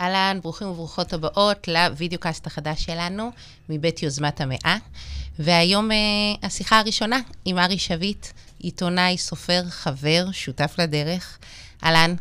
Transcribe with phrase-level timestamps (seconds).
[0.00, 3.30] אהלן, ברוכים וברוכות הבאות לוידאו קאסט החדש שלנו,
[3.68, 4.76] מבית יוזמת המאה.
[5.38, 5.96] והיום אה,
[6.42, 8.26] השיחה הראשונה עם ארי שביט,
[8.58, 11.38] עיתונאי, סופר, חבר, שותף לדרך.
[11.84, 12.14] אהלן.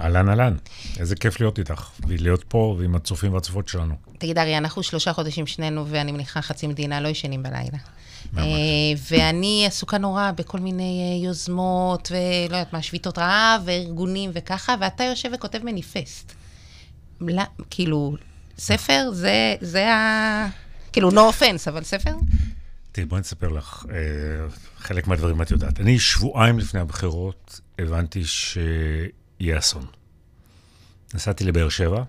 [0.00, 0.56] אהלן, אהלן.
[0.98, 3.94] איזה כיף להיות איתך, ולהיות פה ועם הצופים והצופות שלנו.
[4.18, 7.78] תגיד, ארי, אנחנו שלושה חודשים שנינו, ואני מניחה חצי מדינה לא ישנים בלילה.
[8.38, 8.42] אה,
[9.10, 15.04] ואני עסוקה נורא בכל מיני אה, יוזמות, ולא יודעת מה, שביתות רעב, וארגונים וככה, ואתה
[15.04, 16.37] יושב וכותב מניפסט.
[17.20, 18.16] לא, כאילו,
[18.58, 20.48] ספר זה, זה ה...
[20.92, 22.14] כאילו, no offense, אבל ספר?
[22.92, 23.96] תראי, בואי נספר לך, אה,
[24.76, 25.80] חלק מהדברים את יודעת.
[25.80, 29.86] אני שבועיים לפני הבחירות הבנתי שיהיה אסון.
[31.14, 32.04] נסעתי לבאר שבע,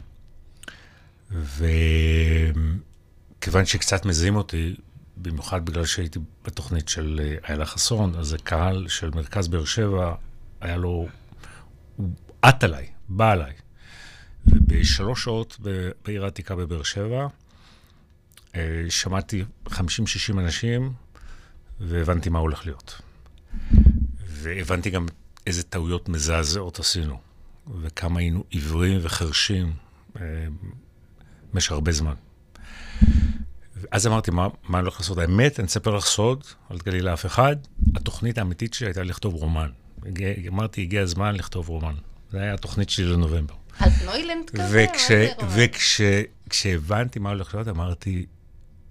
[1.31, 2.55] וכיוון
[3.65, 4.75] שקצת מזהים אותי,
[5.17, 10.15] במיוחד בגלל שהייתי בתוכנית של אה, איילה חסון, אז הקהל של מרכז באר שבע,
[10.61, 11.07] היה לו,
[11.95, 12.09] הוא
[12.41, 13.53] עט עליי, בא עליי.
[14.45, 15.57] ובשלוש שעות
[16.05, 17.27] בעיר העתיקה בבאר שבע,
[18.55, 19.73] אה, שמעתי 50-60
[20.39, 20.93] אנשים,
[21.79, 23.01] והבנתי מה הולך להיות.
[24.21, 25.05] והבנתי גם
[25.47, 27.19] איזה טעויות מזעזעות עשינו,
[27.81, 29.73] וכמה היינו עיוורים וחרשים
[30.19, 30.21] אה,
[31.53, 32.13] במשך הרבה זמן.
[33.91, 35.17] אז אמרתי, מה, מה אני הולך לעשות?
[35.17, 37.55] האמת, אני אספר לך סוד, אל תגלי לאף אחד,
[37.95, 39.69] התוכנית האמיתית שלי הייתה לכתוב רומן.
[40.47, 41.95] אמרתי, הגיע הזמן לכתוב רומן.
[42.31, 43.55] זו הייתה התוכנית שלי לנובמבר.
[43.79, 44.85] על נוילנד כזה?
[44.93, 46.01] וכש,
[46.47, 48.25] וכשהבנתי מה הולך להיות, אמרתי,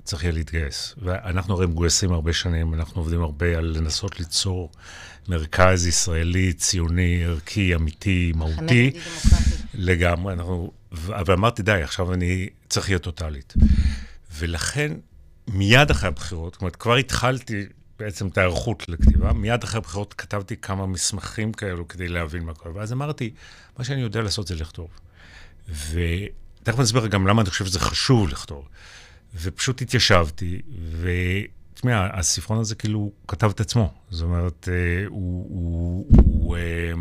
[0.04, 0.94] צריך יהיה להתגייס.
[1.02, 4.70] ואנחנו הרי מגויסים הרבה שנים, אנחנו עובדים הרבה על לנסות ליצור
[5.28, 8.90] מרכז ישראלי, ציוני, ערכי, אמיתי, מהותי.
[9.74, 10.72] לגמרי, אנחנו...
[10.92, 13.54] אבל אמרתי, די, עכשיו אני צריך להיות טוטאלית.
[14.34, 14.92] ולכן,
[15.48, 17.66] מיד אחרי הבחירות, זאת אומרת, כבר התחלתי
[17.98, 22.74] בעצם את ההיערכות לכתיבה, מיד אחרי הבחירות כתבתי כמה מסמכים כאלו כדי להבין מה קורה.
[22.74, 23.30] ואז אמרתי,
[23.78, 24.88] מה שאני יודע לעשות זה לכתוב.
[25.68, 28.68] ותכף אני אסביר גם למה אני חושב שזה חשוב לכתוב.
[29.34, 30.62] ופשוט התיישבתי,
[31.00, 33.94] ותשמע, הספרון הזה כאילו כתב את עצמו.
[34.10, 35.46] זאת אומרת, אה, הוא...
[35.48, 36.92] הוא, הוא, אה,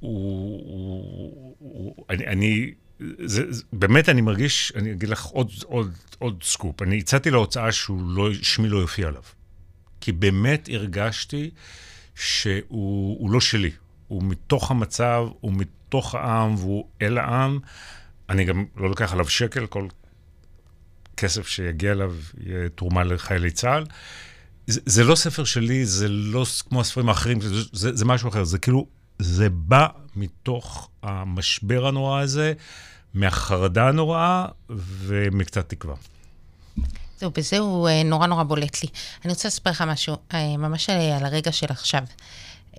[0.00, 2.74] הוא, הוא, הוא אני, אני
[3.24, 6.82] זה, זה, באמת אני מרגיש, אני אגיד לך עוד, עוד, עוד סקופ.
[6.82, 9.22] אני הצעתי להוצאה שהוא לא, שמי לא יופיע עליו.
[10.06, 11.50] כי באמת הרגשתי
[12.14, 13.70] שהוא הוא לא שלי.
[14.08, 17.58] הוא מתוך המצב, הוא מתוך העם, והוא אל העם.
[18.28, 19.88] אני גם לא לוקח עליו שקל, כל
[21.16, 23.84] כסף שיגיע אליו יהיה תרומה לחיילי צה"ל.
[24.66, 28.44] זה, זה לא ספר שלי, זה לא כמו הספרים האחרים, זה, זה, זה משהו אחר.
[28.44, 28.86] זה כאילו,
[29.18, 29.86] זה בא
[30.16, 32.52] מתוך המשבר הנורא הזה,
[33.14, 35.94] מהחרדה הנוראה ומקצת תקווה.
[37.18, 38.88] זהו, בזה הוא אה, נורא נורא בולט לי.
[39.24, 42.02] אני רוצה לספר לך משהו, אה, ממש על הרגע של עכשיו.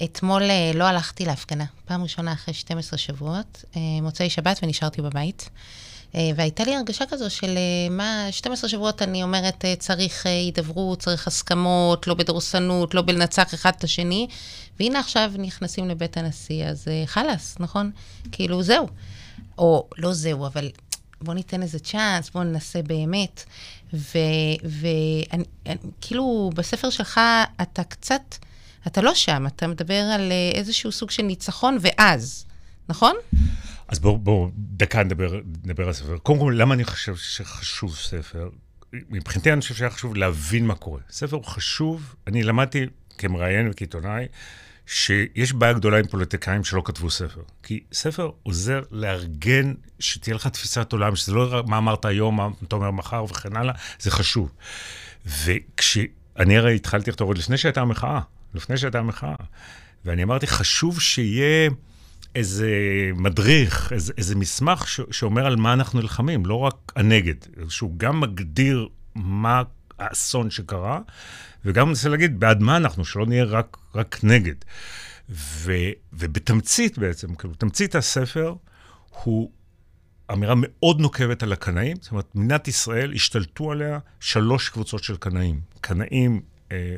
[0.03, 3.65] אתמול אה, לא הלכתי להפגנה, פעם ראשונה אחרי 12 שבועות,
[4.01, 5.49] מוצאי שבת ונשארתי בבית.
[6.35, 7.57] והייתה לי הרגשה כזו של
[7.89, 13.83] מה, 12 שבועות אני אומרת, צריך הידברות, צריך הסכמות, לא בדורסנות, לא בלנצח אחד את
[13.83, 14.27] השני,
[14.79, 17.91] והנה עכשיו נכנסים לבית הנשיא, אז חלאס, נכון?
[18.31, 18.87] כאילו, זהו.
[19.57, 20.69] או לא זהו, אבל
[21.21, 23.43] בוא ניתן איזה צ'אנס, בוא ננסה באמת.
[25.63, 27.21] וכאילו, בספר שלך
[27.61, 28.35] אתה קצת,
[28.87, 32.45] אתה לא שם, אתה מדבר על איזשהו סוג של ניצחון ואז,
[32.89, 33.15] נכון?
[33.87, 36.17] אז בואו בוא, דקה נדבר, נדבר על ספר.
[36.17, 38.49] קודם כל, למה אני חושב שחשוב ספר?
[38.93, 40.99] מבחינתי אני חושב שהיה חשוב להבין מה קורה.
[41.09, 42.85] ספר הוא חשוב, אני למדתי
[43.17, 44.25] כמראיין וכעיתונאי,
[44.87, 47.41] שיש בעיה גדולה עם פוליטיקאים שלא כתבו ספר.
[47.63, 52.75] כי ספר עוזר לארגן, שתהיה לך תפיסת עולם, שזה לא מה אמרת היום, מה אתה
[52.75, 54.51] אומר מחר וכן הלאה, זה חשוב.
[55.25, 58.19] וכשאני הרי התחלתי לכתוב עוד לפני שהייתה המחאה,
[58.53, 59.35] לפני שהייתה המחאה,
[60.05, 61.69] ואני אמרתי, חשוב שיהיה
[62.35, 62.69] איזה
[63.15, 67.35] מדריך, איזה, איזה מסמך ש, שאומר על מה אנחנו נלחמים, לא רק הנגד,
[67.69, 69.61] שהוא גם מגדיר מה
[69.99, 70.99] האסון שקרה,
[71.65, 74.55] וגם מנסה להגיד בעד מה אנחנו, שלא נהיה רק, רק נגד.
[75.29, 75.73] ו,
[76.13, 78.55] ובתמצית בעצם, כאילו, תמצית הספר
[79.23, 79.51] הוא
[80.33, 81.97] אמירה מאוד נוקבת על הקנאים.
[82.01, 85.59] זאת אומרת, מדינת ישראל השתלטו עליה שלוש קבוצות של קנאים.
[85.81, 86.95] קנאים אה,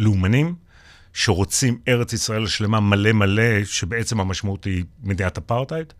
[0.00, 0.54] לאומנים,
[1.12, 5.92] שרוצים ארץ ישראל שלמה מלא מלא, שבעצם המשמעות היא מדינת אפרטהייד.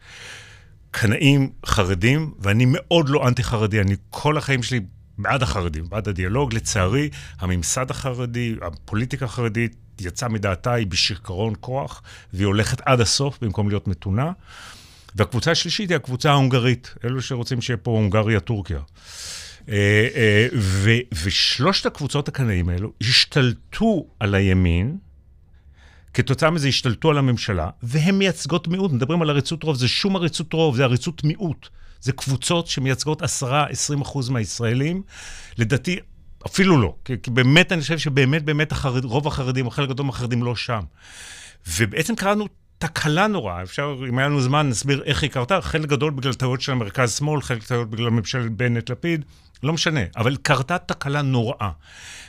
[0.91, 4.81] קנאים חרדים, ואני מאוד לא אנטי-חרדי, אני כל החיים שלי
[5.19, 6.55] בעד החרדים, בעד הדיאלוג.
[6.55, 7.09] לצערי,
[7.39, 12.03] הממסד החרדי, הפוליטיקה החרדית, יצאה מדעתה, היא בשיכרון כוח,
[12.33, 14.33] והיא הולכת עד הסוף במקום להיות מתונה.
[15.17, 18.81] והקבוצה השלישית היא הקבוצה ההונגרית, אלו שרוצים שיהיה פה הונגריה-טורקיה.
[19.69, 20.49] אה, אה,
[21.25, 24.97] ושלושת הקבוצות הקנאים האלו השתלטו על הימין
[26.15, 28.93] כתוצאה מזה השתלטו על הממשלה, והן מייצגות מיעוט.
[28.93, 31.69] מדברים על עריצות רוב, זה שום עריצות רוב, זה עריצות מיעוט.
[32.05, 33.27] זה קבוצות שמייצגות 10-20
[34.03, 35.03] אחוז מהישראלים.
[35.59, 35.99] לדעתי,
[36.47, 36.95] אפילו לא.
[37.05, 40.57] כי, כי באמת, אני חושב שבאמת, באמת החרד, רוב החרדים, או חלק גדול מהחרדים לא
[40.57, 40.81] שם.
[41.69, 42.47] ובעצם קראנו
[42.79, 46.61] תקלה נוראה, אפשר, אם היה לנו זמן, נסביר איך היא קרתה, חלק גדול בגלל טעויות
[46.61, 49.25] של המרכז-שמאל, חלק טעויות בגלל ממשלת בנט-לפיד,
[49.63, 51.71] לא משנה, אבל קרתה תקלה נוראה.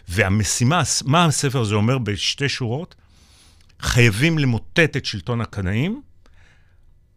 [0.07, 2.95] והמשימה, מה הספר הזה אומר בשתי שורות?
[3.79, 6.01] חייבים למוטט את שלטון הקנאים,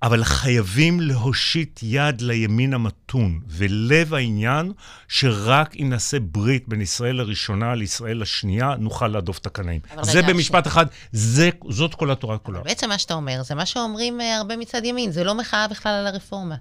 [0.02, 3.40] אבל חייבים להושיט יד לימין המתון.
[3.46, 4.72] ולב העניין,
[5.08, 9.80] שרק אם נעשה ברית בין ישראל הראשונה לישראל השנייה, נוכל להדוף את הקנאים.
[10.02, 10.66] זה במשפט ש...
[10.66, 12.60] אחד, זה, זאת כל התורה כולה.
[12.60, 15.92] בעצם מה שאתה אומר, זה מה שאומרים אה, הרבה מצד ימין, זה לא מחאה בכלל
[15.92, 16.56] על הרפורמה.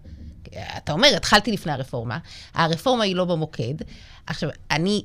[0.77, 2.17] אתה אומר, התחלתי לפני הרפורמה,
[2.53, 3.73] הרפורמה היא לא במוקד.
[4.27, 5.03] עכשיו, אני...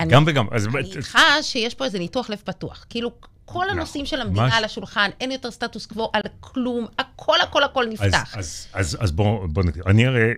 [0.00, 0.46] אני גם וגם.
[0.52, 2.84] אני איתך שיש פה איזה ניתוח לב פתוח.
[2.88, 3.10] כאילו,
[3.44, 7.86] כל הנושאים של המדינה על השולחן, אין יותר סטטוס קוו על כלום, הכל, הכל, הכל
[7.88, 8.34] נפתח.
[8.36, 10.30] אז, אז, אז בואו בוא נגיד, אני הרי,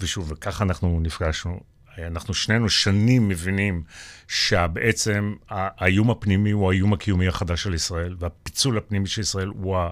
[0.00, 1.60] ושוב, וככה אנחנו נפגשנו,
[1.98, 3.82] אנחנו שנינו שנים מבינים
[4.28, 9.90] שבעצם האיום הפנימי הוא האיום הקיומי החדש של ישראל, והפיצול הפנימי של ישראל הוא ה...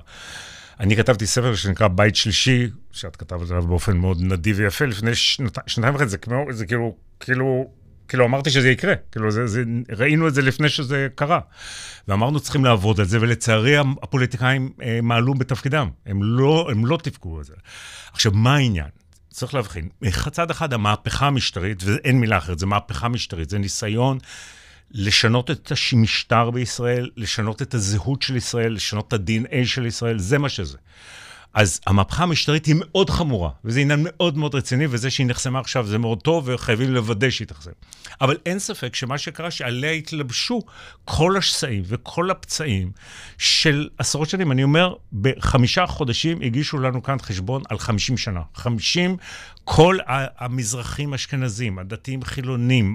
[0.81, 5.59] אני כתבתי ספר שנקרא בית שלישי, שאת כתבת עליו באופן מאוד נדיב ויפה, לפני שנת,
[5.67, 7.71] שנתיים וחצי, זה כמו, זה כאילו, כאילו,
[8.09, 9.63] כאילו אמרתי שזה יקרה, כאילו זה, זה,
[9.97, 11.41] ראינו את זה לפני שזה קרה.
[12.09, 17.39] ואמרנו צריכים לעבוד על זה, ולצערי הפוליטיקאים אה, מעלו בתפקידם, הם לא, הם לא תפקו
[17.39, 17.55] על זה.
[18.13, 18.89] עכשיו, מה העניין?
[19.31, 19.89] צריך להבחין.
[20.31, 24.19] צד אחד, המהפכה המשטרית, ואין מילה אחרת, זה מהפכה משטרית, זה ניסיון
[24.91, 30.39] לשנות את המשטר בישראל, לשנות את הזהות של ישראל, לשנות את ה-DNA של ישראל, זה
[30.39, 30.79] מה שזה.
[31.55, 35.87] אז המהפכה המשטרית היא מאוד חמורה, וזה עניין מאוד מאוד רציני, וזה שהיא נחסמה עכשיו
[35.87, 37.71] זה מאוד טוב, וחייבים לוודא שהיא תחסם.
[38.21, 40.63] אבל אין ספק שמה שקרה, שעליה התלבשו
[41.05, 42.93] כל השסעים וכל הפצעים
[43.39, 44.53] של עשרות שנים.
[44.53, 48.41] אני אומר, בחמישה חודשים הגישו לנו כאן חשבון על חמישים שנה.
[48.55, 49.17] חמישים,
[49.65, 49.99] כל
[50.39, 52.95] המזרחים אשכנזים, הדתיים חילונים,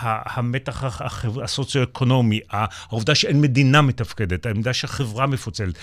[0.00, 1.00] המתח
[1.42, 5.78] הסוציו-אקונומי, העובדה שאין מדינה מתפקדת, העמדה שהחברה מפוצלת.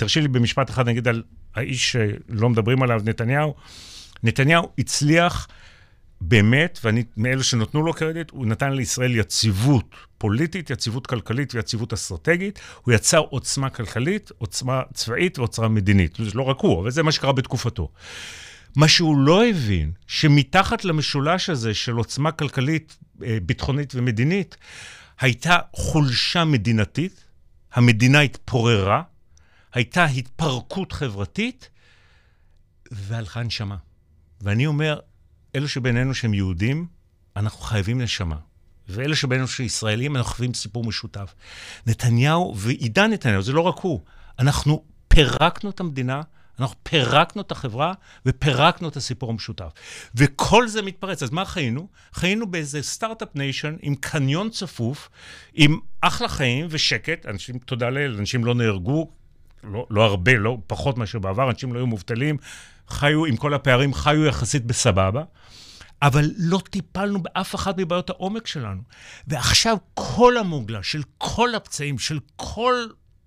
[0.00, 1.22] תרשי לי במשפט אחד, נגיד על
[1.54, 3.54] האיש שלא מדברים עליו, נתניהו.
[4.22, 5.48] נתניהו הצליח
[6.20, 12.60] באמת, ואני מאלה שנתנו לו קרדיט, הוא נתן לישראל יציבות פוליטית, יציבות כלכלית ויציבות אסטרטגית.
[12.82, 16.16] הוא יצר עוצמה כלכלית, עוצמה צבאית ועוצמה מדינית.
[16.18, 17.88] זה לא רק הוא, אבל זה מה שקרה בתקופתו.
[18.76, 24.56] מה שהוא לא הבין, שמתחת למשולש הזה של עוצמה כלכלית, אה, ביטחונית ומדינית,
[25.20, 27.24] הייתה חולשה מדינתית,
[27.72, 29.02] המדינה התפוררה,
[29.72, 31.70] הייתה התפרקות חברתית,
[32.90, 33.76] והלכה נשמה.
[34.40, 35.00] ואני אומר,
[35.54, 36.86] אלו שבינינו שהם יהודים,
[37.36, 38.36] אנחנו חייבים נשמה.
[38.88, 41.34] ואלה שבינינו שישראלים, אנחנו חייבים סיפור משותף.
[41.86, 44.00] נתניהו ועידן נתניהו, זה לא רק הוא,
[44.38, 46.22] אנחנו פירקנו את המדינה,
[46.60, 47.92] אנחנו פירקנו את החברה
[48.26, 49.72] ופירקנו את הסיפור המשותף.
[50.14, 51.22] וכל זה מתפרץ.
[51.22, 51.88] אז מה חיינו?
[52.12, 55.10] חיינו באיזה start-up nation עם קניון צפוף,
[55.54, 57.26] עם אחלה חיים ושקט.
[57.26, 59.10] אנשים, תודה לאל, אנשים לא נהרגו,
[59.64, 62.36] לא, לא הרבה, לא פחות מאשר בעבר, אנשים לא היו מובטלים,
[62.88, 65.22] חיו עם כל הפערים, חיו יחסית בסבבה.
[66.02, 68.82] אבל לא טיפלנו באף אחת מבעיות העומק שלנו.
[69.26, 72.74] ועכשיו כל המוגלה של כל הפצעים, של כל,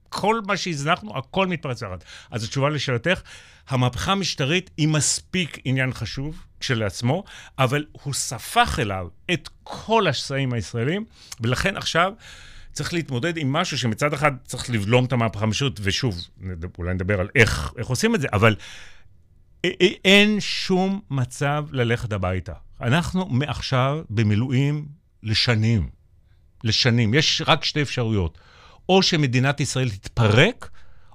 [0.09, 1.97] כל מה שהזנחנו, הכל מתפרץ יחד.
[2.31, 3.21] אז התשובה לשאלתך,
[3.69, 7.23] המהפכה המשטרית היא מספיק עניין חשוב כשלעצמו,
[7.59, 11.05] אבל הוא ספח אליו את כל השסעים הישראלים,
[11.41, 12.13] ולכן עכשיו...
[12.73, 16.17] צריך להתמודד עם משהו שמצד אחד צריך לבלום את המהפכה המשטרית, ושוב,
[16.77, 18.55] אולי נדבר על איך, איך עושים את זה, אבל
[20.05, 22.53] אין שום מצב ללכת הביתה.
[22.81, 24.87] אנחנו מעכשיו במילואים
[25.23, 25.89] לשנים.
[26.63, 27.13] לשנים.
[27.13, 28.37] יש רק שתי אפשרויות.
[28.89, 30.69] או שמדינת ישראל תתפרק,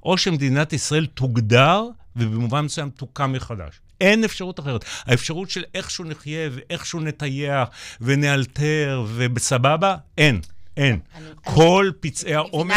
[0.05, 1.83] או שמדינת ישראל תוגדר,
[2.17, 3.81] ובמובן מסוים תוקם מחדש.
[4.01, 4.85] אין אפשרות אחרת.
[5.05, 7.69] האפשרות של איכשהו נחיה ואיכשהו נטייח
[8.01, 10.41] ונאלתר ובסבבה, אין.
[10.79, 11.01] אין.
[11.45, 12.75] כל פצעי העומק...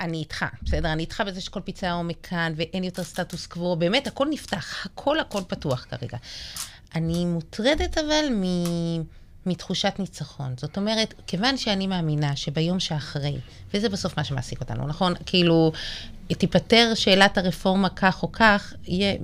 [0.00, 0.92] אני איתך, בסדר?
[0.92, 5.20] אני איתך בזה שכל פצעי העומק כאן, ואין יותר סטטוס קוו, באמת, הכל נפתח, הכל
[5.20, 6.18] הכל פתוח כרגע.
[6.94, 8.44] אני מוטרדת אבל מ...
[9.46, 10.54] מתחושת ניצחון.
[10.56, 13.36] זאת אומרת, כיוון שאני מאמינה שביום שאחרי,
[13.74, 15.14] וזה בסוף מה שמעסיק אותנו, נכון?
[15.26, 15.72] כאילו,
[16.28, 19.14] תיפתר שאלת הרפורמה כך או כך, יהיה,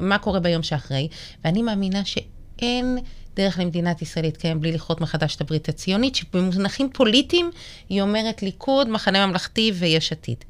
[0.00, 1.08] מה קורה ביום שאחרי,
[1.44, 2.98] ואני מאמינה שאין...
[3.36, 7.50] דרך למדינת ישראל להתקיים בלי לכרות מחדש את הברית הציונית, שבמונחים פוליטיים
[7.88, 10.44] היא אומרת ליכוד, מחנה ממלכתי ויש עתיד.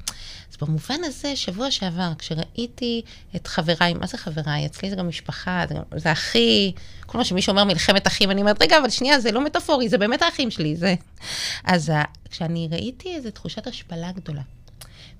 [0.51, 3.01] אז במובן הזה, שבוע שעבר, כשראיתי
[3.35, 4.65] את חבריי, מה זה חבריי?
[4.65, 6.71] אצלי זה גם משפחה, זה, גם, זה אחי,
[7.05, 9.97] כל מה שמישהו אומר מלחמת אחים, אני אומרת, רגע, אבל שנייה, זה לא מטאפורי, זה
[9.97, 10.95] באמת האחים שלי, זה...
[11.63, 11.91] אז
[12.29, 14.41] כשאני ראיתי איזו תחושת השפלה גדולה.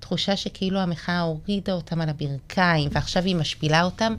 [0.02, 4.14] תחושה שכאילו המחאה הורידה אותם על הברכיים, ועכשיו היא משפילה אותם,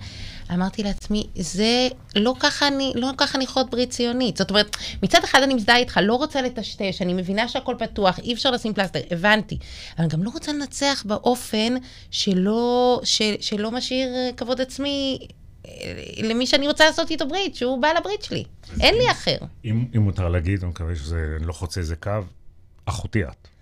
[0.53, 4.37] אמרתי לעצמי, זה לא ככה אני, לא ככה אני חוד ברית ציונית.
[4.37, 8.33] זאת אומרת, מצד אחד אני מזדהה איתך, לא רוצה לטשטש, אני מבינה שהכל פתוח, אי
[8.33, 9.57] אפשר לשים פלסטר, הבנתי.
[9.99, 11.75] אבל גם לא רוצה לנצח באופן
[12.11, 15.27] שלא, של, שלא משאיר כבוד עצמי
[15.67, 15.71] אה,
[16.23, 18.43] למי שאני רוצה לעשות איתו ברית, שהוא בעל הברית שלי.
[18.79, 19.37] אין לי אחר.
[19.65, 22.11] אם, אם מותר להגיד, אני מקווה שזה לא חוצה איזה קו,
[22.85, 23.52] אחותי את.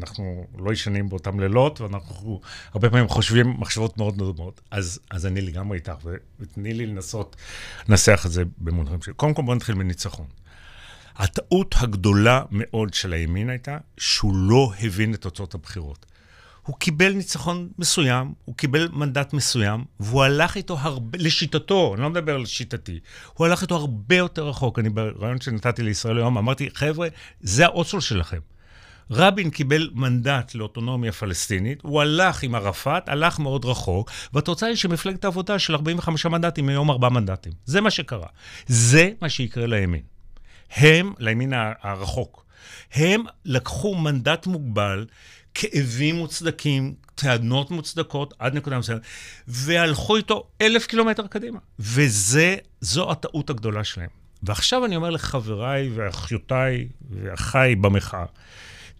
[0.00, 2.40] אנחנו לא ישנים באותם לילות, ואנחנו
[2.72, 4.60] הרבה פעמים חושבים מחשבות מאוד מאוד.
[4.70, 5.92] אז, אז אני לגמרי איתך,
[6.40, 7.36] ותני לי לנסות
[7.88, 9.14] לנסח את זה במונחים שלי.
[9.14, 10.26] קודם כל בוא נתחיל מניצחון.
[11.16, 16.06] הטעות הגדולה מאוד של הימין הייתה שהוא לא הבין את תוצאות הבחירות.
[16.62, 22.10] הוא קיבל ניצחון מסוים, הוא קיבל מנדט מסוים, והוא הלך איתו הרבה, לשיטתו, אני לא
[22.10, 23.00] מדבר על שיטתי,
[23.34, 24.78] הוא הלך איתו הרבה יותר רחוק.
[24.78, 27.08] אני ברעיון שנתתי לישראל היום, אמרתי, חבר'ה,
[27.40, 28.38] זה האוסלו שלכם.
[29.10, 35.24] רבין קיבל מנדט לאוטונומיה פלסטינית, הוא הלך עם ערפאת, הלך מאוד רחוק, והתוצאה היא שמפלגת
[35.24, 37.52] העבודה של 45 מנדטים היום 4 מנדטים.
[37.64, 38.26] זה מה שקרה.
[38.66, 40.02] זה מה שיקרה לימין.
[40.76, 42.44] הם, לימין הרחוק,
[42.92, 45.06] הם לקחו מנדט מוגבל,
[45.54, 49.02] כאבים מוצדקים, טענות מוצדקות עד נקודה מסוימת,
[49.48, 51.58] והלכו איתו אלף קילומטר קדימה.
[51.78, 54.08] וזו הטעות הגדולה שלהם.
[54.42, 58.24] ועכשיו אני אומר לחבריי ואחיותיי ואחיי במחאה,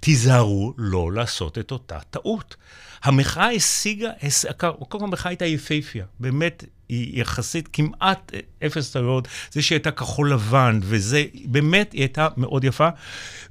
[0.00, 2.56] תיזהרו לא לעשות את אותה טעות.
[3.02, 4.10] המחאה השיגה,
[4.56, 8.32] קודם כל המחאה הייתה יפהפייה, באמת, היא יחסית כמעט
[8.66, 12.88] אפס טעויות, זה שהיא הייתה כחול לבן, וזה, באמת, היא הייתה מאוד יפה.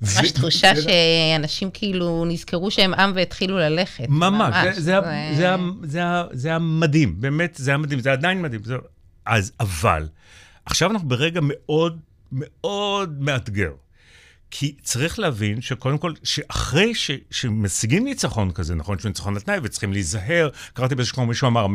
[0.02, 4.06] ממש תחושה שאנשים כאילו נזכרו שהם עם והתחילו ללכת.
[4.10, 4.78] ממש,
[5.84, 8.62] זה היה מדהים, באמת, זה היה מדהים, זה עדיין מדהים.
[9.26, 10.08] אז, אבל,
[10.66, 12.00] עכשיו אנחנו ברגע מאוד
[12.32, 13.72] מאוד מאתגר.
[14.52, 19.94] כי צריך להבין שקודם כל, שאחרי ש, שמשיגים ניצחון כזה, נכון שהוא ניצחון לתנאי וצריכים
[19.94, 21.68] להיזהר, קראתי באיזשהו כמו מישהו אמר,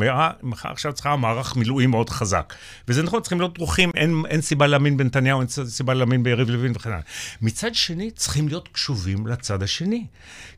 [0.53, 2.55] עכשיו צריכה מערך מילואים מאוד חזק.
[2.89, 6.73] וזה נכון, צריכים להיות דרוכים, אין, אין סיבה להאמין בנתניהו, אין סיבה להאמין ביריב לוין
[6.75, 7.01] וכן הלאה.
[7.43, 10.07] מצד שני, צריכים להיות קשובים לצד השני.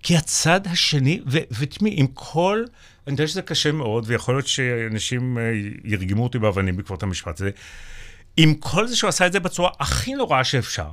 [0.02, 2.64] כי הצד השני, ותשמעי, עם כל...
[3.06, 5.42] אני יודע שזה קשה מאוד, ויכול להיות שאנשים אה,
[5.85, 7.50] ירגמו אותי באבנים בעקבות המשפט הזה.
[8.37, 10.88] עם כל זה שהוא עשה את זה בצורה הכי נוראה שאפשר,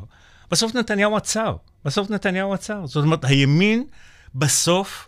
[0.51, 1.55] בסוף נתניהו עצר.
[1.85, 2.85] בסוף נתניהו עצר.
[2.85, 3.83] זאת אומרת, הימין
[4.35, 5.07] בסוף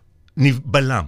[0.66, 1.06] בלם.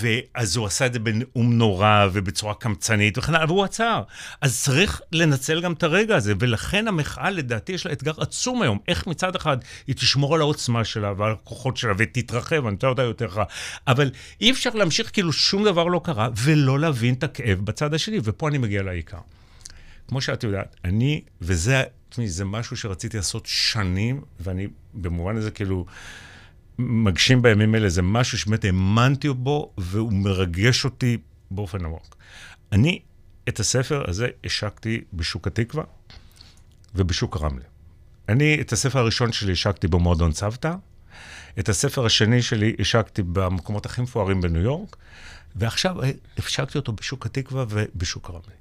[0.00, 4.02] ואז הוא עשה את זה בנאום נורא ובצורה קמצנית וכן הלאה, והוא עצר.
[4.40, 8.78] אז צריך לנצל גם את הרגע הזה, ולכן המחאה, לדעתי, יש לה אתגר עצום היום.
[8.88, 13.02] איך מצד אחד היא תשמור על העוצמה שלה ועל הכוחות שלה ותתרחב, אני יודע אותה
[13.02, 13.44] יותר רע.
[13.86, 14.10] אבל
[14.40, 18.48] אי אפשר להמשיך כאילו שום דבר לא קרה, ולא להבין את הכאב בצד השני, ופה
[18.48, 19.18] אני מגיע לעיקר.
[20.08, 25.86] כמו שאת יודעת, אני, וזה תשמעי, זה משהו שרציתי לעשות שנים, ואני במובן הזה כאילו
[26.78, 31.18] מגשים בימים אלה, זה משהו שבאמת האמנתי בו, והוא מרגש אותי
[31.50, 32.16] באופן עמוק.
[32.72, 33.00] אני
[33.48, 35.84] את הספר הזה השקתי בשוק התקווה
[36.94, 37.64] ובשוק הרמלה.
[38.28, 40.74] אני את הספר הראשון שלי השקתי במועדון צוותא,
[41.58, 44.96] את הספר השני שלי השקתי במקומות הכי מפוארים בניו יורק,
[45.56, 45.96] ועכשיו
[46.38, 48.56] השקתי אותו בשוק התקווה ובשוק הרמלה.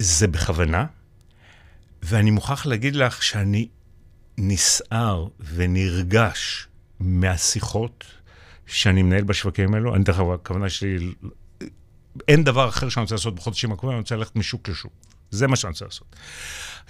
[0.00, 0.86] וזה בכוונה,
[2.02, 3.68] ואני מוכרח להגיד לך שאני
[4.38, 6.68] נסער ונרגש
[7.00, 8.04] מהשיחות
[8.66, 9.94] שאני מנהל בשווקים האלו.
[9.94, 11.14] אני דרך אגב, הכוונה שלי,
[12.28, 14.92] אין דבר אחר שאני רוצה לעשות בחודשים הקרובים, אני רוצה ללכת משוק לשוק.
[15.30, 16.16] זה מה שאני רוצה לעשות.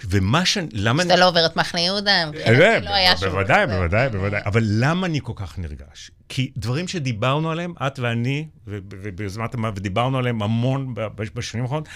[0.05, 0.57] ומה ש...
[0.71, 1.03] למה...
[1.03, 3.29] שאתה לא עובר את מחנה יהודה, מבחינתי לא היה שום...
[3.29, 4.41] בוודאי, בוודאי, בוודאי.
[4.45, 6.11] אבל למה אני כל כך נרגש?
[6.29, 11.87] כי דברים שדיברנו עליהם, את ואני, וביוזמת המאבק, ודיברנו עליהם המון בשנים האחרונות,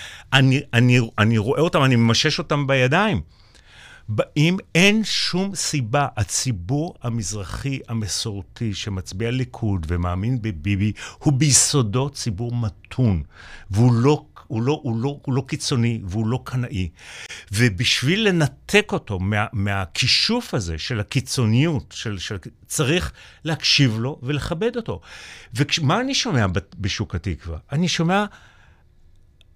[1.17, 3.21] אני רואה אותם, אני ממשש אותם בידיים.
[4.37, 13.23] אם אין שום סיבה, הציבור המזרחי המסורתי שמצביע ליכוד ומאמין בביבי, הוא ביסודו ציבור מתון,
[13.71, 16.89] והוא לא הוא לא, הוא לא, הוא לא קיצוני והוא לא קנאי.
[17.51, 22.37] ובשביל לנתק אותו מה, מהכישוף הזה של הקיצוניות, של, של,
[22.67, 23.11] צריך
[23.43, 25.01] להקשיב לו ולכבד אותו.
[25.53, 26.45] ומה אני שומע
[26.77, 27.57] בשוק התקווה?
[27.71, 28.25] אני שומע,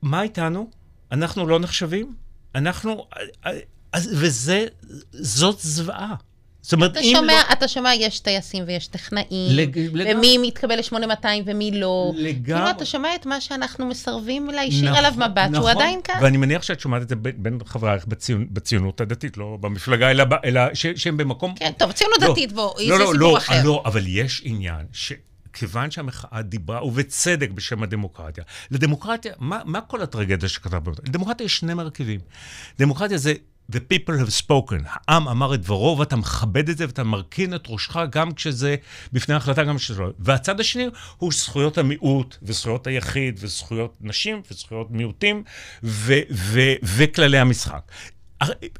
[0.01, 0.69] מה איתנו?
[1.11, 2.15] אנחנו לא נחשבים?
[2.55, 3.07] אנחנו...
[3.95, 4.65] וזה,
[5.11, 6.15] זאת זוועה.
[6.61, 7.53] זאת אומרת, אתה אם שומע, לא...
[7.53, 9.79] אתה שומע, יש טייסים ויש טכנאים, לג...
[9.93, 10.47] ומי לג...
[10.47, 12.11] מתקבל ל-8200 ומי לא.
[12.15, 12.43] לגמרי.
[12.43, 15.55] כאילו, אתה שומע את מה שאנחנו מסרבים להישיר נכון, עליו מבט, נכון.
[15.55, 16.15] שהוא עדיין כאן.
[16.21, 18.47] ואני מניח שאת שומעת את זה בין חברייך בציונ...
[18.51, 20.85] בציונות הדתית, לא במפלגה, אלא, אלא ש...
[20.95, 21.55] שהם במקום...
[21.55, 23.61] כן, טוב, ציונות לא, דתית, בוא, לא, זה לא, סיפור לא, אחר.
[23.63, 25.13] לא, אבל יש עניין ש...
[25.53, 31.07] כיוון שהמחאה דיברה, ובצדק, בשם הדמוקרטיה, לדמוקרטיה, מה, מה כל הטרגדיה שכתב במדינה?
[31.07, 32.19] לדמוקרטיה יש שני מרכיבים.
[32.79, 33.33] דמוקרטיה זה
[33.71, 37.63] the people have spoken, העם אמר את דברו, ואתה מכבד את זה ואתה מרכין את
[37.67, 38.75] ראשך גם כשזה
[39.13, 40.09] בפני החלטה, גם כשזה לא.
[40.19, 45.43] והצד השני הוא זכויות המיעוט, וזכויות היחיד, וזכויות נשים, וזכויות מיעוטים,
[46.83, 47.91] וכללי המשחק.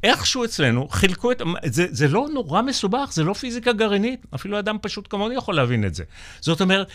[0.04, 1.42] איכשהו אצלנו חילקו את...
[1.66, 5.86] זה, זה לא נורא מסובך, זה לא פיזיקה גרעינית, אפילו אדם פשוט כמוני יכול להבין
[5.86, 6.04] את זה.
[6.39, 6.88] זאת אומרת,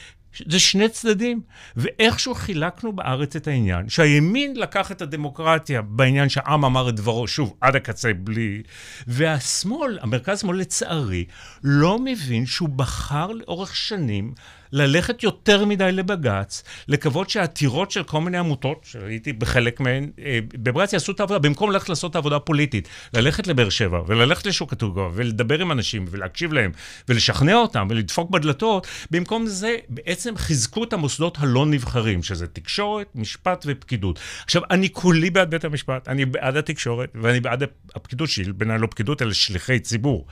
[0.46, 1.40] זה שני צדדים.
[1.76, 7.54] ואיכשהו חילקנו בארץ את העניין, שהימין לקח את הדמוקרטיה בעניין שהעם אמר את דברו, שוב,
[7.60, 8.62] עד הקצה בלי...
[9.06, 11.24] והשמאל, המרכז-שמאל לצערי,
[11.64, 14.34] לא מבין שהוא בחר לאורך שנים
[14.74, 20.92] ללכת יותר מדי לבג"ץ, לקוות שהעתירות של כל מיני עמותות, שהייתי בחלק מהן, אה, בבג"ץ
[20.92, 25.02] יעשו את העבודה, במקום ללכת לעשות את העבודה הפוליטית, ללכת לבאר שבע, וללכת לשוק התעוגה,
[25.14, 26.72] ולדבר עם אנשים, ולהקשיב להם,
[27.08, 33.64] ולשכנע אותם, ולדפוק בדלתות, במקום זה בעצם חיזקו את המוסדות הלא נבחרים, שזה תקשורת, משפט
[33.68, 34.18] ופקידות.
[34.44, 37.62] עכשיו, אני כולי בעד בית המשפט, אני בעד התקשורת, ואני בעד
[37.94, 40.26] הפקידות, שהיא בעיניי לא פקידות, אלא שליחי ציבור.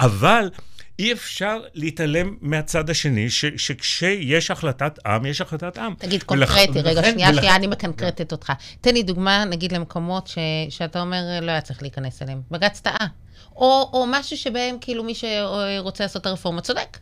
[0.00, 0.48] אבל...
[0.98, 5.94] אי אפשר להתעלם מהצד השני, ש, שכשיש החלטת עם, יש החלטת עם.
[5.98, 8.52] תגיד קונקרטי, רגע, ולכן, שנייה, ולכן, שנייה, אני מקנקרטת אותך.
[8.80, 12.40] תן לי דוגמה, נגיד, למקומות ש, שאתה אומר, לא היה צריך להיכנס אליהם.
[12.50, 13.06] בג"ץ טעה.
[13.56, 16.98] או, או משהו שבהם, כאילו, מי שרוצה לעשות את הרפורמה צודק.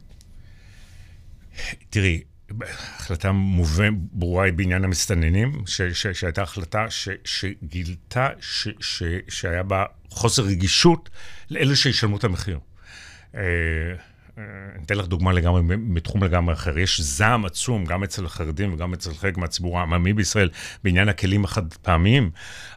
[1.91, 2.23] תראי,
[2.61, 9.63] החלטה מובן, ברורה היא בעניין המסתננים, ש, ש, שהייתה החלטה ש, שגילתה ש, ש, שהיה
[9.63, 11.11] בה חוסר רגישות
[11.51, 12.59] לאלה שישלמו את המחיר.
[13.35, 13.41] אה,
[14.39, 16.79] אה, אני אתן לך דוגמה לגמרי, מתחום לגמרי אחר.
[16.79, 20.51] יש זעם עצום, גם אצל החרדים וגם אצל חלק מהציבור העממי בישראל,
[20.85, 22.31] בעניין הכלים החד פעמיים.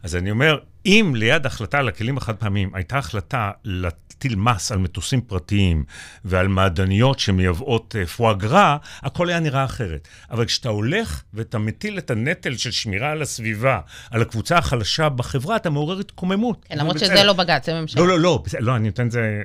[0.03, 4.77] אז אני אומר, אם ליד החלטה על הכלים החד פעמיים הייתה החלטה להטיל מס על
[4.77, 5.83] מטוסים פרטיים
[6.25, 10.07] ועל מעדניות שמייבאות אה, פואגרה, הכל היה נראה אחרת.
[10.31, 13.79] אבל כשאתה הולך ואתה מטיל את הנטל של שמירה על הסביבה,
[14.11, 16.65] על הקבוצה החלשה בחברה, אתה מעורר התקוממות.
[16.69, 18.01] כן, למרות שזה לא בג"ץ, זה ממשלה.
[18.01, 19.41] לא, לא, לא, לא, אני נותן את זה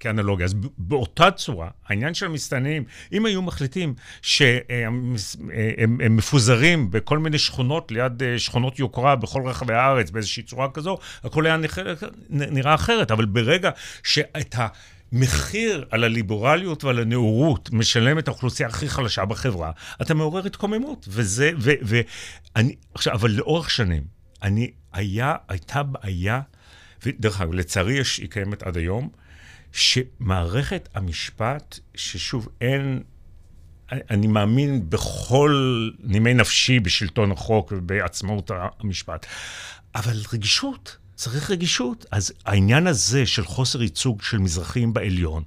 [0.00, 0.44] כאנלוגיה.
[0.44, 5.16] אז באותה צורה, העניין של המסתננים, אם היו מחליטים שהם
[6.10, 11.46] מפוזרים בכל מיני שכונות ליד אה, שכונות יוקרה בכל רחבי הארץ, באיזושהי צורה כזו, הכל
[11.46, 11.56] היה
[12.30, 13.10] נראה אחרת.
[13.10, 13.70] אבל ברגע
[14.02, 14.66] שאת ה...
[15.12, 19.70] מחיר על הליברליות ועל הנאורות משלמת האוכלוסייה הכי חלשה בחברה,
[20.02, 21.08] אתה מעורר התקוממות.
[21.10, 22.00] וזה, ו, ו,
[22.56, 24.02] אני, עכשיו, אבל לאורך שנים,
[24.42, 26.40] אני, היה, הייתה בעיה,
[27.06, 29.08] ודרך אגב, לצערי יש, היא קיימת עד היום,
[29.72, 33.02] שמערכת המשפט, ששוב, אין...
[33.92, 39.26] אני מאמין בכל נימי נפשי בשלטון החוק ובעצמאות המשפט,
[39.98, 42.06] אבל רגישות, צריך רגישות.
[42.10, 45.42] אז העניין הזה של חוסר ייצוג של מזרחים בעליון,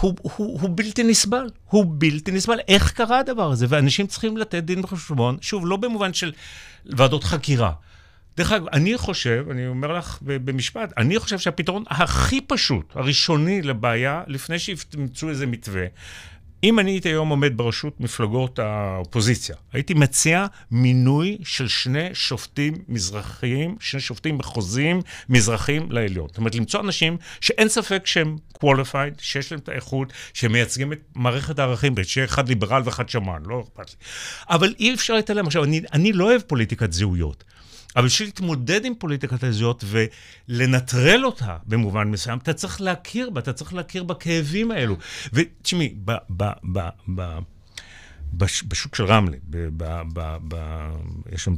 [0.00, 1.50] הוא, הוא, הוא בלתי נסבל.
[1.64, 2.58] הוא בלתי נסבל.
[2.68, 3.66] איך קרה הדבר הזה?
[3.68, 6.32] ואנשים צריכים לתת דין וחשבון, שוב, לא במובן של
[6.86, 7.72] ועדות חקירה,
[8.36, 14.22] דרך אגב, אני חושב, אני אומר לך במשפט, אני חושב שהפתרון הכי פשוט, הראשוני לבעיה,
[14.26, 15.84] לפני שימצאו איזה מתווה,
[16.64, 23.76] אם אני הייתי היום עומד בראשות מפלגות האופוזיציה, הייתי מציע מינוי של שני שופטים מזרחיים,
[23.80, 26.28] שני שופטים מחוזיים מזרחיים לעליון.
[26.28, 31.58] זאת אומרת, למצוא אנשים שאין ספק שהם qualified, שיש להם את האיכות, שמייצגים את מערכת
[31.58, 33.96] הערכים, שיהיה אחד ליברל ואחד שמן, לא אכפת לי.
[34.50, 35.46] אבל אי אפשר להתעלם.
[35.46, 37.44] עכשיו, אני, אני לא אוהב פוליטיקת זהויות.
[37.96, 39.84] אבל בשביל להתמודד עם פוליטיקת הזהויות
[40.48, 44.96] ולנטרל אותה במובן מסוים, אתה צריך להכיר בה, אתה צריך להכיר בכאבים האלו.
[45.32, 45.94] ותשמעי,
[48.68, 49.36] בשוק של רמלה,
[51.32, 51.54] יש שם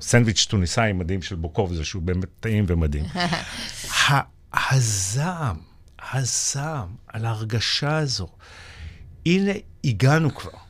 [0.00, 3.04] סנדוויץ' טוניסאי מדהים של בוקוב, זה שהוא באמת טעים ומדהים.
[4.54, 5.56] הזעם,
[6.12, 8.28] הזעם על ההרגשה הזו,
[9.26, 9.52] הנה
[9.84, 10.61] הגענו כבר.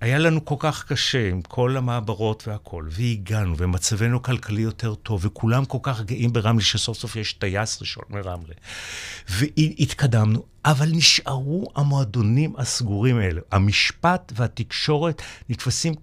[0.00, 5.64] היה לנו כל כך קשה עם כל המעברות והכול, והגענו, ומצבנו כלכלי יותר טוב, וכולם
[5.64, 8.54] כל כך גאים ברמלה, שסוף סוף יש טייס ראשון מרמלה.
[9.28, 13.40] והתקדמנו, אבל נשארו המועדונים הסגורים האלה.
[13.52, 15.94] המשפט והתקשורת נתפסים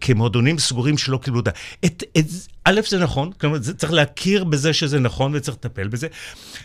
[0.00, 1.50] כמועדונים סגורים שלא קיבלו אותה.
[1.84, 2.24] את, את,
[2.64, 6.08] א', זה נכון, כלומר, צריך להכיר בזה שזה נכון וצריך לטפל בזה,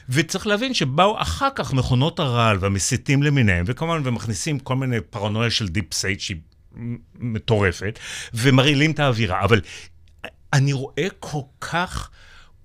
[0.10, 5.68] וצריך להבין שבאו אחר כך מכונות הרעל והמסיתים למיניהם, וכמובן, ומכניסים כל מיני פרנויה של
[5.68, 6.38] deep state שהיא
[7.20, 8.00] מטורפת,
[8.34, 9.44] ומרעילים את האווירה.
[9.44, 9.62] אבל
[10.54, 12.10] אני רואה כל כך...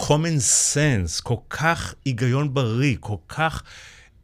[0.03, 0.39] common
[0.75, 3.63] sense, כל כך היגיון בריא, כל כך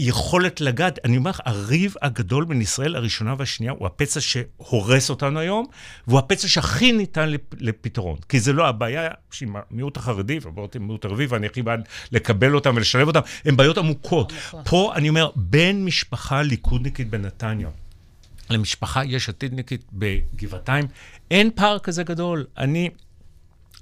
[0.00, 0.98] יכולת לגעת.
[1.04, 5.66] אני אומר לך, הריב הגדול בין ישראל הראשונה והשנייה הוא הפצע שהורס אותנו היום,
[6.06, 8.16] והוא הפצע שהכי ניתן לפתרון.
[8.28, 12.54] כי זה לא הבעיה שעם המיעוט החרדי, ובאות עם מיעוט ערבי, ואני הכי בעד לקבל
[12.54, 14.32] אותם ולשלב אותם, הן בעיות עמוקות.
[14.32, 14.62] נכון.
[14.64, 17.68] פה אני אומר, בין משפחה ליכודניקית בנתניה,
[18.50, 20.86] למשפחה יש עתידניקית בגבעתיים,
[21.30, 22.46] אין פער כזה גדול.
[22.58, 22.90] אני...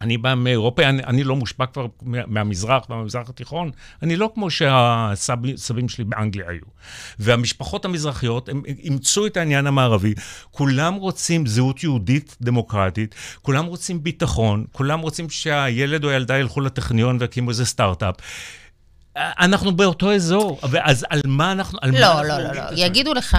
[0.02, 3.70] אני בא מאירופה, אני, אני לא מושפע כבר מהמזרח והמזרח התיכון,
[4.02, 6.64] אני לא כמו שהסבים שלי באנגליה היו.
[7.18, 10.14] והמשפחות המזרחיות, הם אימצו את העניין המערבי,
[10.50, 17.16] כולם רוצים זהות יהודית דמוקרטית, כולם רוצים ביטחון, כולם רוצים שהילד או הילדה ילכו לטכניון
[17.20, 18.14] ויקימו איזה סטארט-אפ.
[19.16, 21.78] אנחנו באותו אזור, אז על מה אנחנו...
[21.82, 22.76] על לא, מה לא, אנחנו לא, לא.
[22.76, 23.36] יגידו לך,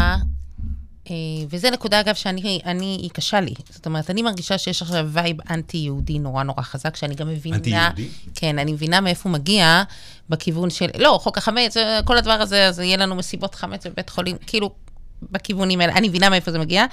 [1.50, 3.54] וזו נקודה, אגב, שאני, אני, היא קשה לי.
[3.70, 7.58] זאת אומרת, אני מרגישה שיש עכשיו vibe אנטי-יהודי נורא נורא חזק, שאני גם מבינה...
[7.58, 8.08] אנטי-יהודי?
[8.36, 9.84] כן, אני מבינה מאיפה הוא מגיע,
[10.30, 10.88] בכיוון של...
[11.00, 14.70] לא, חוק החמץ, אה, כל הדבר הזה, אז יהיה לנו מסיבות חמץ בבית חולים, כאילו,
[15.32, 15.94] בכיוונים האלה.
[15.94, 16.86] אני מבינה מאיפה זה מגיע.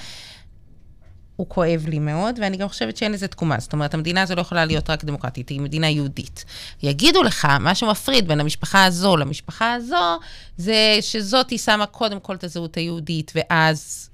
[1.41, 3.61] הוא כואב לי מאוד, ואני גם חושבת שאין לזה תקומה.
[3.61, 6.45] זאת אומרת, המדינה הזו לא יכולה להיות רק דמוקרטית, היא מדינה יהודית.
[6.83, 10.19] יגידו לך, מה שמפריד בין המשפחה הזו למשפחה הזו,
[10.57, 14.10] זה שזאת היא שמה קודם כל את הזהות היהודית, ואז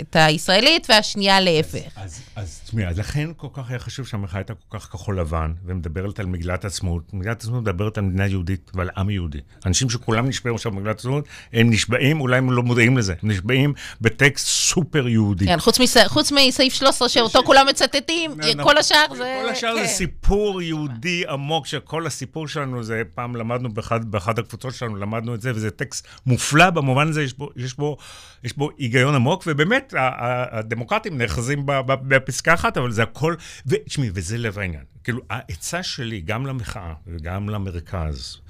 [0.00, 1.90] את הישראלית, והשנייה להפך.
[1.96, 5.52] אז, אז תשמעי, אז לכן כל כך היה חשוב שהמחאה הייתה כל כך כחול לבן,
[5.64, 7.14] ומדברת על מגילת העצמאות.
[7.14, 9.38] מגילת העצמאות מדברת על מדינה יהודית ועל עם יהודי.
[9.66, 13.74] אנשים שכולם נשבעים עכשיו במגילת העצמאות, הם נשבעים, אולי הם לא מודעים לזה, הם נשבעים
[14.00, 15.46] בטקסט סופר יהודי.
[15.46, 15.96] כן, חוץ, מס...
[16.06, 18.30] חוץ מסעיף 13, שאותו כולם מצטטים,
[18.62, 19.42] כל השאר זה...
[19.42, 19.86] כל השאר זה כן.
[19.86, 23.68] סיפור יהודי עמוק, שכל הסיפור שלנו זה, פעם למדנו
[24.00, 27.96] באחד הקבוצות שלנו, למדנו את זה, וזה טקסט מופלא במובן הזה, יש בו, יש בו,
[28.44, 33.34] יש בו היגיון עמוק, ובאמת, ה- הדמוקרטים נאחזים בפסקה אחת, אבל זה הכל,
[33.66, 34.84] ותשמעי, וזה לב העניין.
[35.04, 38.40] כאילו, העצה שלי, גם למחאה וגם למרכז,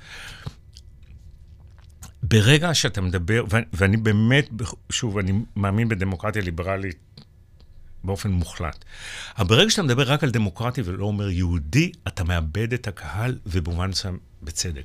[2.23, 4.49] ברגע שאתה מדבר, ו- ואני באמת,
[4.93, 6.99] שוב, אני מאמין בדמוקרטיה ליברלית
[8.05, 8.85] באופן מוחלט.
[9.39, 13.91] אבל ברגע שאתה מדבר רק על דמוקרטי ולא אומר יהודי, אתה מאבד את הקהל, ובמובן
[13.91, 14.85] מסוים בצדק.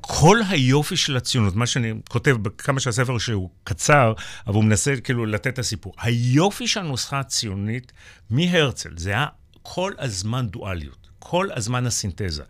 [0.00, 4.12] כל היופי של הציונות, מה שאני כותב בכמה שהספר שהוא קצר,
[4.46, 5.94] אבל הוא מנסה כאילו לתת את הסיפור.
[6.00, 7.92] היופי של הנוסחה הציונית
[8.30, 9.26] מהרצל, זה היה
[9.62, 12.42] כל הזמן דואליות, כל הזמן הסינתזה.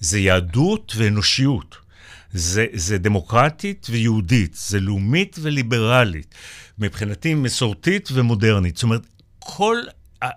[0.00, 1.76] זה יהדות ואנושיות.
[2.32, 6.34] זה, זה דמוקרטית ויהודית, זה לאומית וליברלית.
[6.78, 8.76] מבחינתי מסורתית ומודרנית.
[8.76, 9.06] זאת אומרת,
[9.38, 9.78] כל...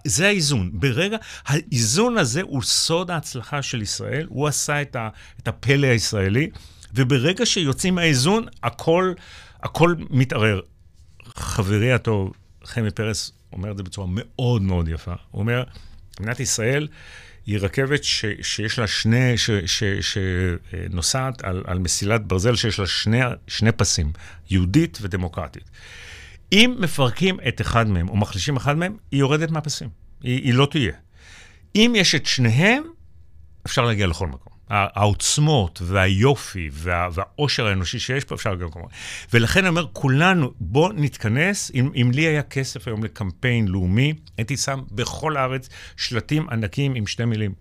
[0.05, 0.69] זה האיזון.
[0.73, 6.49] ברגע, האיזון הזה הוא סוד ההצלחה של ישראל, הוא עשה את, ה, את הפלא הישראלי,
[6.95, 9.13] וברגע שיוצאים מהאיזון, הכל,
[9.63, 10.59] הכל מתערער.
[11.35, 15.13] חברי הטוב, חמי פרס, אומר את זה בצורה מאוד מאוד יפה.
[15.31, 15.63] הוא אומר,
[16.19, 16.87] מדינת ישראל
[17.45, 19.33] היא רכבת ש, שיש לה שני,
[20.01, 24.11] שנוסעת על, על מסילת ברזל שיש לה שני, שני פסים,
[24.49, 25.69] יהודית ודמוקרטית.
[26.51, 29.89] אם מפרקים את אחד מהם או מחלישים אחד מהם, היא יורדת מהפסים.
[30.23, 30.93] היא, היא לא תהיה.
[31.75, 32.83] אם יש את שניהם,
[33.65, 34.51] אפשר להגיע לכל מקום.
[34.73, 38.91] העוצמות והיופי וה, והעושר האנושי שיש פה, אפשר להגיע לכל מקום.
[39.33, 41.71] ולכן אני אומר, כולנו, בואו נתכנס.
[41.73, 47.07] אם, אם לי היה כסף היום לקמפיין לאומי, הייתי שם בכל הארץ שלטים ענקיים עם
[47.07, 47.53] שתי מילים.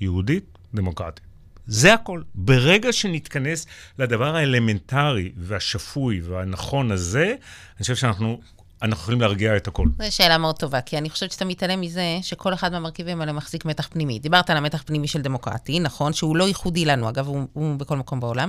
[0.00, 1.27] יהודית, דמוקרטית.
[1.68, 2.22] זה הכל.
[2.34, 3.66] ברגע שנתכנס
[3.98, 8.40] לדבר האלמנטרי והשפוי והנכון הזה, אני חושב שאנחנו
[8.82, 9.86] אנחנו יכולים להרגיע את הכל.
[9.98, 13.64] זו שאלה מאוד טובה, כי אני חושבת שאתה מתעלם מזה שכל אחד מהמרכיבים האלה מחזיק
[13.64, 14.18] מתח פנימי.
[14.18, 16.12] דיברת על המתח פנימי של דמוקרטי, נכון?
[16.12, 18.48] שהוא לא ייחודי לנו, אגב, הוא, הוא בכל מקום בעולם.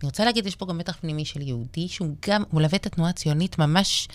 [0.00, 3.10] אני רוצה להגיד, יש פה גם מתח פנימי של יהודי, שהוא גם מלווה את התנועה
[3.10, 4.08] הציונית ממש...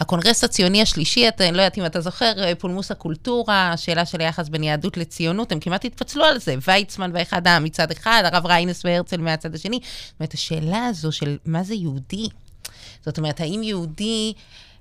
[0.00, 4.48] הקונגרס הציוני השלישי, אתה, אני לא יודעת אם אתה זוכר, פולמוס הקולטורה, השאלה של היחס
[4.48, 6.54] בין יהדות לציונות, הם כמעט התפצלו על זה.
[6.66, 9.80] ויצמן ואחד העם מצד אחד, הרב ריינס והרצל מהצד השני.
[9.82, 12.28] זאת אומרת, השאלה הזו של מה זה יהודי,
[13.04, 14.34] זאת אומרת, האם יהודי...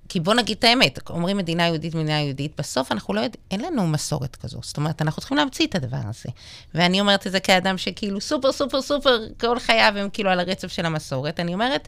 [0.09, 3.61] כי בוא נגיד את האמת, אומרים מדינה יהודית, מדינה יהודית, בסוף אנחנו לא יודעים, אין
[3.61, 4.59] לנו מסורת כזו.
[4.63, 6.29] זאת אומרת, אנחנו צריכים להמציא את הדבר הזה.
[6.73, 10.67] ואני אומרת את זה כאדם שכאילו סופר, סופר, סופר, כל חייו הם כאילו על הרצף
[10.67, 11.39] של המסורת.
[11.39, 11.87] אני אומרת,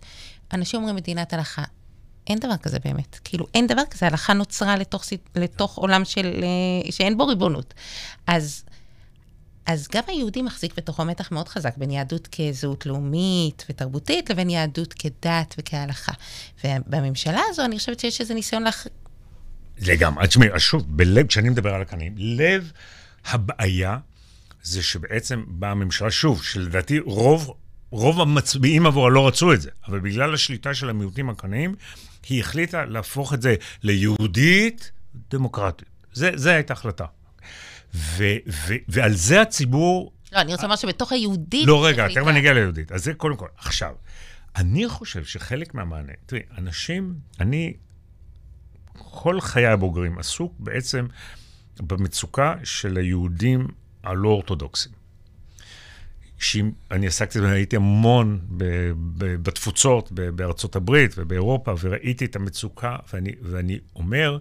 [0.53, 1.63] אנשים אומרים מדינת הלכה.
[2.27, 3.19] אין דבר כזה באמת.
[3.23, 5.03] כאילו, אין דבר כזה, הלכה נוצרה לתוך,
[5.35, 6.43] לתוך עולם של,
[6.89, 7.73] שאין בו ריבונות.
[8.27, 8.63] אז
[9.69, 14.93] אז גם היהודי מחזיק בתוכו מתח מאוד חזק בין יהדות כזהות לאומית ותרבותית, לבין יהדות
[14.93, 16.11] כדת וכהלכה.
[16.63, 18.87] ובממשלה הזו אני חושבת שיש איזה ניסיון לאח...
[19.81, 20.27] לגמרי.
[20.27, 22.71] תשמעי, שוב, בלב, כשאני מדבר על הקנים, לב
[23.25, 23.97] הבעיה
[24.63, 27.53] זה שבעצם באה הממשלה, שוב, שלדעתי רוב,
[27.89, 31.75] רוב המצביעים עבורה לא רצו את זה, אבל בגלל השליטה של המיעוטים הקנאים,
[32.29, 34.91] היא החליטה להפוך את זה ליהודית
[35.31, 35.89] דמוקרטית.
[36.13, 37.05] זה הייתה החלטה.
[37.93, 40.13] ו- ו- ועל זה הציבור...
[40.31, 41.67] לא, אני רוצה לומר שבתוך היהודית...
[41.67, 42.91] לא, רגע, תכף אני אגיע ליהודית.
[42.91, 43.47] אז זה קודם כל.
[43.57, 43.95] עכשיו,
[44.55, 46.13] אני חושב שחלק מהמענה...
[46.25, 47.73] תראי, אנשים, אני
[48.93, 51.07] כל חיי הבוגרים עסוק בעצם
[51.79, 53.67] במצוקה של היהודים
[54.03, 54.91] הלא אורתודוקסים.
[56.39, 58.63] שאני עסקתי, הייתי המון ב,
[59.17, 64.37] ב, בתפוצות, ב, בארצות הברית ובאירופה, וראיתי את המצוקה, ואני, ואני אומר,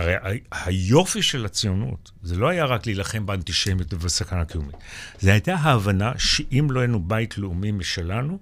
[0.00, 4.76] הרי היופי של הציונות, זה לא היה רק להילחם באנטישמיות ובסכנה קיומית.
[5.18, 8.38] זה הייתה ההבנה שאם לא היינו בית לאומי משלנו,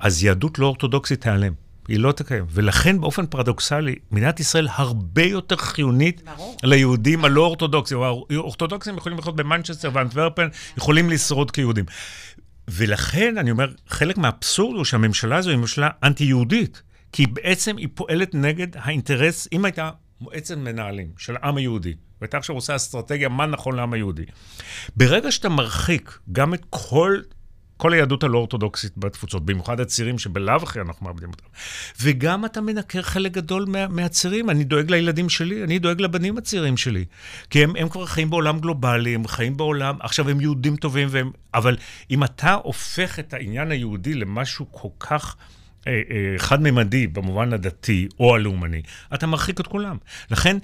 [0.00, 1.52] אז יהדות לא אורתודוקסית תיעלם.
[1.88, 2.44] היא לא תקיים.
[2.50, 6.56] ולכן, באופן פרדוקסלי, מדינת ישראל הרבה יותר חיונית ברור.
[6.62, 7.98] ליהודים הלא אורתודוקסים.
[8.02, 11.84] האורתודוקסים יכולים לחיות במנצ'סטר ואנטוורפן, יכולים לשרוד כיהודים.
[12.68, 16.82] ולכן, אני אומר, חלק מהאבסורד הוא שהממשלה הזו היא ממשלה אנטי-יהודית,
[17.12, 22.56] כי בעצם היא פועלת נגד האינטרס, אם הייתה מועצת מנהלים של העם היהודי, והייתה עכשיו
[22.56, 24.24] עושה אסטרטגיה מה נכון לעם היהודי.
[24.96, 27.20] ברגע שאתה מרחיק גם את כל
[27.80, 31.44] כל היהדות הלא אורתודוקסית בתפוצות, במיוחד הצירים שבלאו הכי אנחנו מאבדים אותם.
[32.00, 34.50] וגם אתה מנקר חלק גדול מה, מהצירים.
[34.50, 37.04] אני דואג לילדים שלי, אני דואג לבנים הצעירים שלי.
[37.50, 41.30] כי הם, הם כבר חיים בעולם גלובלי, הם חיים בעולם, עכשיו הם יהודים טובים, והם,
[41.54, 41.76] אבל
[42.10, 45.36] אם אתה הופך את העניין היהודי למשהו כל כך...
[45.86, 48.82] אה, אה, חד-ממדי במובן הדתי או הלאומני,
[49.14, 49.96] אתה מרחיק את כולם.
[50.30, 50.56] לכן,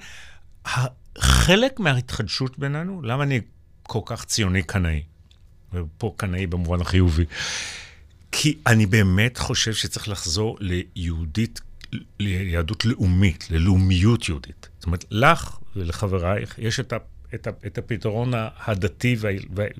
[1.17, 3.41] חלק מההתחדשות בינינו, למה אני
[3.83, 5.03] כל כך ציוני קנאי?
[5.73, 7.25] ופה קנאי במובן החיובי.
[8.31, 11.61] כי אני באמת חושב שצריך לחזור ליהודית,
[12.19, 14.69] ליהדות לאומית, ללאומיות יהודית.
[14.77, 16.97] זאת אומרת, לך ולחברייך יש את, ה,
[17.35, 18.31] את, ה, את הפתרון
[18.65, 19.31] הדתי וה,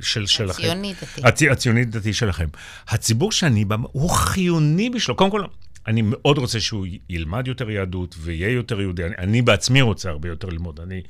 [0.01, 0.63] של, שלכם.
[0.63, 1.21] הציוני-דתי.
[1.23, 2.47] הצ, הציוני-דתי שלכם.
[2.87, 5.17] הציבור שאני בא, הוא חיוני בשבילו.
[5.17, 5.43] קודם כל,
[5.87, 9.03] אני מאוד רוצה שהוא ילמד יותר יהדות ויהיה יותר יהודי.
[9.03, 10.79] אני, אני בעצמי רוצה הרבה יותר ללמוד.
[10.79, 11.01] אני...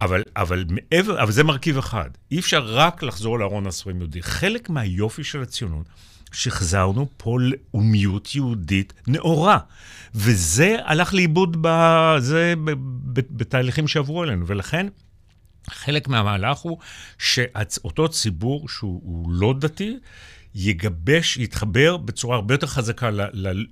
[0.00, 2.10] אבל, אבל מעבר, אבל זה מרכיב אחד.
[2.30, 4.22] אי אפשר רק לחזור לארון הספרים יהודי.
[4.22, 5.86] חלק מהיופי של הציונות,
[6.32, 9.58] שחזרנו פה לאומיות יהודית נאורה.
[10.14, 12.54] וזה הלך לאיבוד בזה,
[13.12, 14.46] בתהליכים שעברו אלינו.
[14.46, 14.86] ולכן,
[15.70, 16.78] חלק מהמהלך הוא
[17.18, 19.98] שאותו ציבור שהוא לא דתי,
[20.54, 23.10] יגבש, יתחבר בצורה הרבה יותר חזקה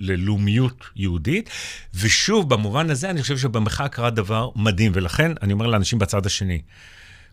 [0.00, 1.50] ללאומיות יהודית.
[1.94, 6.62] ושוב, במובן הזה, אני חושב שבמחאה קרה דבר מדהים, ולכן אני אומר לאנשים בצד השני,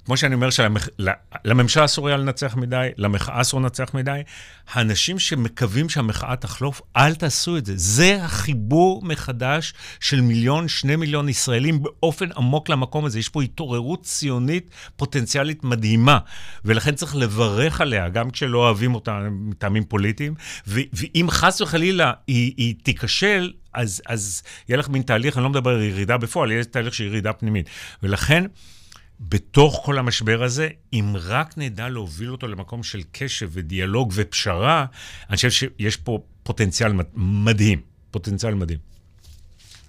[0.06, 4.22] כמו שאני אומר שלממשלה אסור היה לנצח מדי, למחאה אסור לנצח מדי,
[4.72, 7.74] האנשים שמקווים שהמחאה תחלוף, אל תעשו את זה.
[7.76, 13.20] זה החיבור מחדש של מיליון, שני מיליון ישראלים באופן עמוק למקום הזה.
[13.20, 16.20] יש פה התעוררות ציונית פוטנציאלית מדהימה,
[16.66, 20.34] ולכן צריך לברך עליה, גם כשלא אוהבים אותה מטעמים פוליטיים,
[20.68, 25.72] ואם חס וחלילה היא, היא תיכשל, אז, אז יהיה לך מין תהליך, אני לא מדבר
[25.72, 27.70] על ירידה בפועל, יהיה תהליך של ירידה פנימית.
[28.04, 28.46] ולכן,
[29.22, 34.86] בתוך כל המשבר הזה, אם רק נדע להוביל אותו למקום של קשב ודיאלוג ופשרה,
[35.30, 37.82] אני חושב שיש פה פוטנציאל מדהים,
[38.12, 38.80] פוטנציאל מדהים.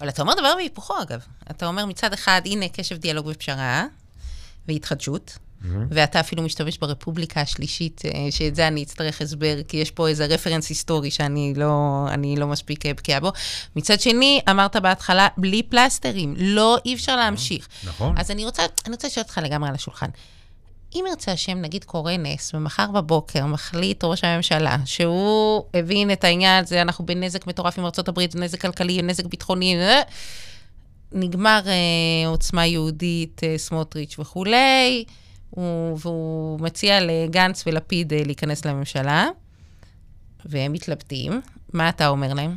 [0.00, 1.20] אבל אתה אומר דבר והיפוכו, אגב.
[1.50, 3.86] אתה אומר מצד אחד, הנה קשב, דיאלוג ופשרה,
[4.68, 5.66] והתחדשות, Mm-hmm.
[5.90, 10.26] ואתה אפילו משתמש ברפובליקה השלישית, אה, שאת זה אני אצטרך הסבר, כי יש פה איזה
[10.26, 13.32] רפרנס היסטורי שאני לא, לא מספיק אה, בקיאה בו.
[13.76, 17.68] מצד שני, אמרת בהתחלה, בלי פלסטרים, לא, אי אפשר להמשיך.
[17.84, 18.14] נכון.
[18.18, 20.08] אז אני רוצה, אני רוצה לשאול אותך לגמרי על השולחן.
[20.94, 26.64] אם ירצה השם, נגיד קורא נס, ומחר בבוקר מחליט ראש הממשלה שהוא הבין את העניין
[26.64, 30.02] הזה, אנחנו בנזק מטורף עם ארה"ב, נזק כלכלי, נזק ביטחוני, אה,
[31.12, 35.04] נגמר אה, עוצמה יהודית, אה, סמוטריץ' וכולי,
[35.54, 39.26] הוא, והוא מציע לגנץ ולפיד אה, להיכנס לממשלה,
[40.44, 41.40] והם מתלבטים.
[41.72, 42.56] מה אתה אומר להם?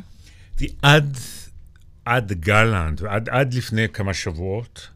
[0.82, 1.16] עד,
[2.04, 4.88] עד גלנט, ועד עד לפני כמה שבועות,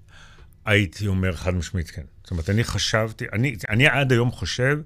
[0.65, 2.03] הייתי אומר חד משמעית כן.
[2.31, 4.79] זאת אומרת, אני חשבתי, אני, אני עד היום חושב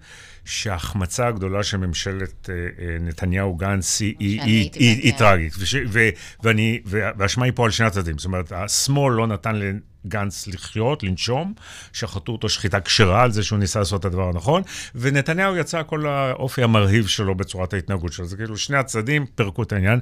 [0.44, 5.54] שההחמצה הגדולה של ממשלת אה, אה, נתניהו-גנץ היא, היא, היא, היא, היא טרגית.
[5.58, 6.08] וש, ו,
[6.42, 8.18] ואני, והאשמה היא פה על שני הצדדים.
[8.18, 11.54] זאת אומרת, השמאל לא נתן לגנץ לחיות, לנשום,
[11.92, 14.62] שחטו אותו שחיטה כשרה על זה שהוא ניסה לעשות את הדבר הנכון,
[14.94, 18.26] ונתניהו יצא כל האופי המרהיב שלו בצורת ההתנהגות שלו.
[18.26, 20.00] זה כאילו שני הצדדים פירקו את העניין.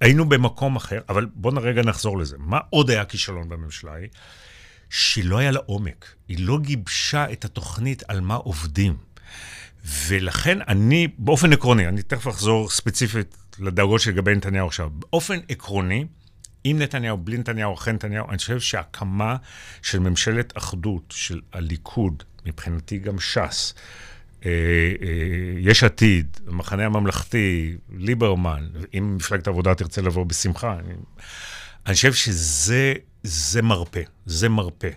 [0.00, 2.36] היינו במקום אחר, אבל בואו רגע נחזור לזה.
[2.38, 4.08] מה עוד היה כישלון בממשלה ההיא?
[4.94, 6.14] שלא היה לה עומק.
[6.28, 8.96] היא לא גיבשה את התוכנית על מה עובדים.
[9.84, 14.90] ולכן אני, באופן עקרוני, אני תכף אחזור ספציפית לדאגות שלגבי נתניהו עכשיו.
[14.90, 16.06] באופן עקרוני,
[16.64, 19.36] עם נתניהו, בלי נתניהו, אחרי נתניהו, אני חושב שהקמה
[19.82, 23.74] של ממשלת אחדות של הליכוד, מבחינתי גם ש"ס,
[24.46, 24.50] אה, אה,
[25.58, 30.94] יש עתיד, המחנה הממלכתי, ליברמן, אם מפלגת העבודה תרצה לבוא בשמחה, אני,
[31.86, 34.90] אני חושב שזה זה מרפא, זה מרפא.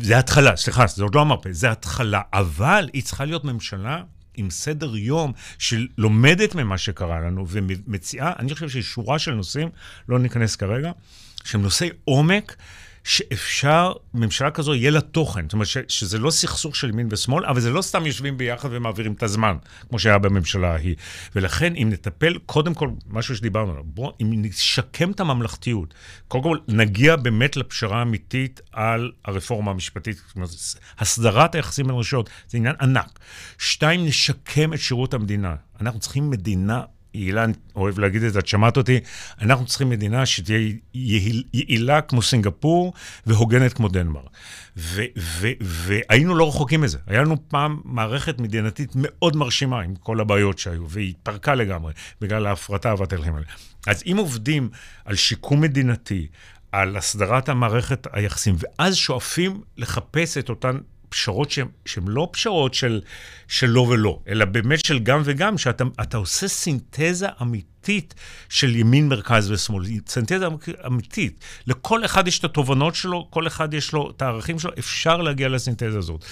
[0.00, 2.20] זה התחלה, סליחה, זה עוד לא המרפא, זה התחלה.
[2.32, 4.02] אבל היא צריכה להיות ממשלה
[4.34, 9.68] עם סדר יום שלומדת ממה שקרה לנו ומציעה, אני חושב שיש שורה של נושאים,
[10.08, 10.92] לא ניכנס כרגע,
[11.44, 12.56] שהם נושאי עומק,
[13.04, 15.42] שאפשר, ממשלה כזו יהיה לה תוכן.
[15.42, 18.68] זאת אומרת, ש, שזה לא סכסוך של ימין ושמאל, אבל זה לא סתם יושבים ביחד
[18.72, 19.56] ומעבירים את הזמן,
[19.88, 20.94] כמו שהיה בממשלה ההיא.
[21.36, 25.94] ולכן, אם נטפל, קודם כל, משהו שדיברנו עליו, בואו, אם נשקם את הממלכתיות,
[26.28, 30.50] קודם כל נגיע באמת לפשרה האמיתית על הרפורמה המשפטית, אומרת,
[30.98, 33.18] הסדרת היחסים בין רשויות, זה עניין ענק.
[33.58, 35.54] שתיים, נשקם את שירות המדינה.
[35.80, 36.82] אנחנו צריכים מדינה
[37.14, 39.00] אילן אוהב להגיד את זה, את שמעת אותי,
[39.40, 42.92] אנחנו צריכים מדינה שתהיה יעילה כמו סינגפור
[43.26, 44.30] והוגנת כמו דנמרק.
[45.60, 46.98] והיינו לא רחוקים מזה.
[47.06, 52.46] היה לנו פעם מערכת מדינתית מאוד מרשימה עם כל הבעיות שהיו, והיא התפרקה לגמרי בגלל
[52.46, 53.46] ההפרטה והתהליכים האלה.
[53.86, 54.68] אז אם עובדים
[55.04, 56.26] על שיקום מדינתי,
[56.72, 60.78] על הסדרת המערכת היחסים, ואז שואפים לחפש את אותן
[61.12, 61.50] פשרות
[61.86, 63.00] שהן לא פשרות של,
[63.48, 68.14] של לא ולא, אלא באמת של גם וגם, שאתה עושה סינתזה אמיתית
[68.48, 70.46] של ימין, מרכז ושמאל, סינתזה
[70.86, 71.44] אמיתית.
[71.66, 75.48] לכל אחד יש את התובנות שלו, כל אחד יש לו את הערכים שלו, אפשר להגיע
[75.48, 76.24] לסינתזה הזאת.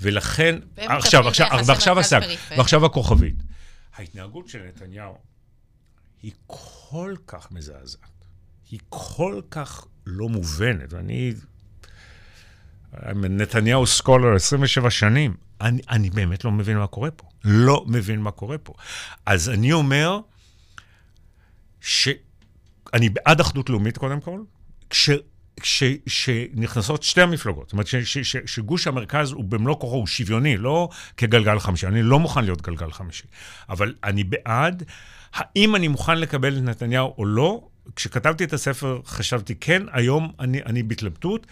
[0.00, 2.20] ולכן, עכשיו, עכשיו, ועכשיו הסק,
[2.56, 3.36] ועכשיו הכוכבית.
[3.96, 5.18] ההתנהגות של נתניהו
[6.22, 8.24] היא כל כך מזעזעת,
[8.70, 11.32] היא כל כך לא מובנת, ואני
[13.14, 17.28] נתניהו סקולר 27 שנים, אני, אני באמת לא מבין מה קורה פה.
[17.44, 18.72] לא מבין מה קורה פה.
[19.26, 20.20] אז אני אומר
[21.80, 24.40] שאני בעד אחדות לאומית, קודם כל,
[24.90, 25.10] כש...
[25.60, 30.56] כשנכנסות שתי המפלגות, זאת אומרת ש, ש, ש, שגוש המרכז הוא במלוא כוחו, הוא שוויוני,
[30.56, 31.86] לא כגלגל חמישי.
[31.86, 33.24] אני לא מוכן להיות גלגל חמישי,
[33.68, 34.82] אבל אני בעד.
[35.34, 37.68] האם אני מוכן לקבל את נתניהו או לא?
[37.96, 41.46] כשכתבתי את הספר חשבתי כן, היום אני, אני בהתלבטות.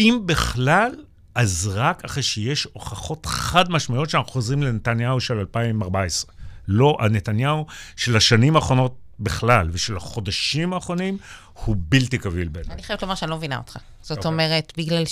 [0.00, 0.90] אם בכלל,
[1.34, 6.32] אז רק אחרי שיש הוכחות חד משמעיות שאנחנו חוזרים לנתניהו של 2014.
[6.68, 11.18] לא הנתניהו של השנים האחרונות בכלל, ושל החודשים האחרונים,
[11.64, 12.74] הוא בלתי קביל בעיניי.
[12.74, 13.76] אני חייבת לומר שאני לא מבינה אותך.
[14.02, 14.14] זאת okay.
[14.16, 14.30] אוקיי.
[14.32, 15.02] אומרת, בגלל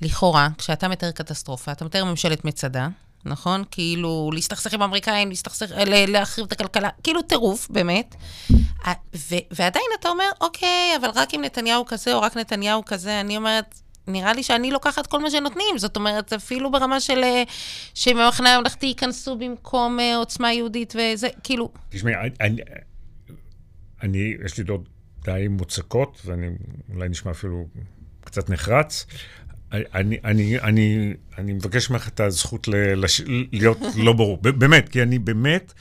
[0.00, 2.88] שלכאורה, כשאתה מתאר קטסטרופה, אתה מתאר ממשלת מצדה,
[3.24, 3.64] נכון?
[3.70, 8.14] כאילו, להסתכסך עם האמריקאים, להסתכסך, להחריב את הכלכלה, כאילו טירוף, באמת.
[9.16, 13.36] ו- ועדיין אתה אומר, אוקיי, אבל רק עם נתניהו כזה, או רק נתניהו כזה, אני
[13.36, 15.78] אומרת, נראה לי שאני לוקחת כל מה שנותנים.
[15.78, 17.24] זאת אומרת, אפילו ברמה של...
[17.24, 17.42] אה,
[17.94, 21.72] שממחנה הממלכתי ייכנסו במקום אה, עוצמה יהודית וזה, כאילו...
[21.88, 22.60] תשמעי, אני,
[24.02, 24.88] אני, יש לי דעות
[25.24, 26.46] די מוצקות, ואני
[26.94, 27.66] אולי נשמע אפילו
[28.24, 29.06] קצת נחרץ.
[29.72, 33.20] אני, אני, אני, אני מבקש ממך את הזכות ל, לש,
[33.52, 34.38] להיות לא ברור.
[34.42, 35.72] באמת, כי אני באמת,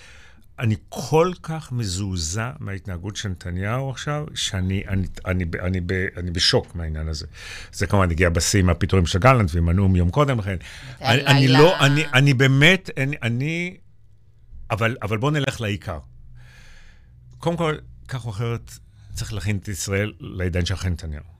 [0.60, 6.76] אני כל כך מזועזע מההתנהגות של נתניהו עכשיו, שאני אני, אני, אני, אני, אני בשוק
[6.76, 7.26] מהעניין הזה.
[7.72, 10.56] זה כמובן הגיע בשיא עם הפיטורים של גלנט ועם הנאום יום קודם לכן.
[11.02, 13.78] אני, אני לא, אני, אני באמת, אני, אני
[14.72, 16.00] אבל, אבל בואו נלך לעיקר.
[17.38, 17.76] קודם כל,
[18.08, 18.72] כך או אחרת,
[19.14, 21.39] צריך להכין את ישראל לעידן של אחרי נתניהו.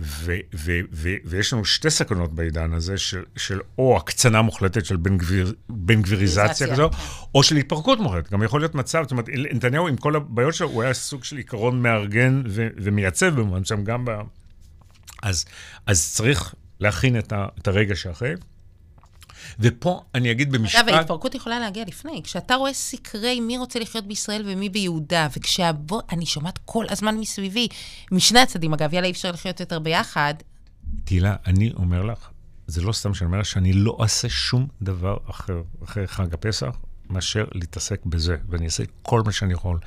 [0.00, 4.96] ו- ו- ו- ויש לנו שתי סכנות בעידן הזה, של, של או הקצנה מוחלטת של
[4.96, 6.96] בן, גביר, בן גביריזציה כזו, כן.
[7.34, 8.32] או של התפרקות מוחלטת.
[8.32, 11.36] גם יכול להיות מצב, זאת אומרת, נתניהו עם כל הבעיות שלו, הוא היה סוג של
[11.36, 14.10] עיקרון מארגן ו- ומייצב במובן שם גם ב...
[15.22, 15.44] אז,
[15.86, 18.34] אז צריך להכין את, ה- את הרגע שאחרי.
[19.60, 20.80] ופה אני אגיד במשפט...
[20.80, 22.20] אגב, ההתפרקות יכולה להגיע לפני.
[22.24, 26.02] כשאתה רואה סקרי מי רוצה לחיות בישראל ומי ביהודה, וכשהבוא...
[26.12, 27.68] אני שומעת כל הזמן מסביבי,
[28.12, 30.34] משני הצדדים, אגב, יאללה, אי אפשר לחיות יותר ביחד.
[31.04, 32.28] תהילה, אני אומר לך,
[32.66, 36.76] זה לא סתם שאני אומר שאני לא אעשה שום דבר אחר אחרי חג הפסח,
[37.10, 39.78] מאשר להתעסק בזה, ואני אעשה כל מה שאני יכול.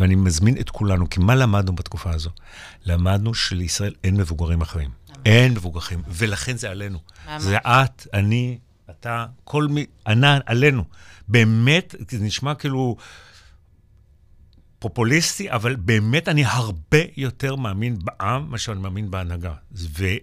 [0.00, 2.30] ואני מזמין את כולנו, כי מה למדנו בתקופה הזו?
[2.84, 4.90] למדנו שלישראל אין מבוגרים אחרים.
[5.24, 6.98] אין מבוגרים, ולכן זה עלינו.
[7.38, 8.58] זה את, אני,
[8.90, 10.84] אתה, כל מי, ענה עלינו.
[11.28, 12.96] באמת, זה נשמע כאילו
[14.78, 19.52] פופוליסטי, אבל באמת אני הרבה יותר מאמין בעם מאשר אני מאמין בהנהגה.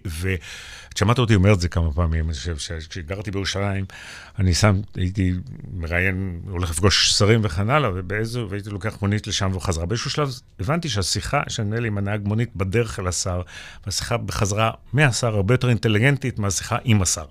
[0.04, 3.84] ואת שמעת אותי אומר את זה כמה פעמים, שכשגרתי בירושלים,
[4.38, 5.32] אני שם, הייתי
[5.72, 9.86] מראיין, הולך לפגוש שרים וכן הלאה, ובאיזו, והייתי לוקח מונית לשם וחזרה.
[9.86, 13.42] באיזשהו שלב הבנתי שהשיחה שאני לי עם הנהג מונית בדרך אל השר,
[13.86, 17.24] והשיחה בחזרה מהשר הרבה יותר אינטליגנטית מהשיחה עם השר.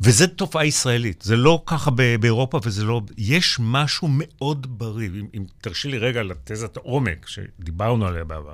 [0.00, 3.00] וזו תופעה ישראלית, זה לא ככה באירופה וזה לא...
[3.18, 6.22] יש משהו מאוד בריא, אם, אם תרשי לי רגע
[6.58, 8.52] לתזת העומק שדיברנו עליה בעבר.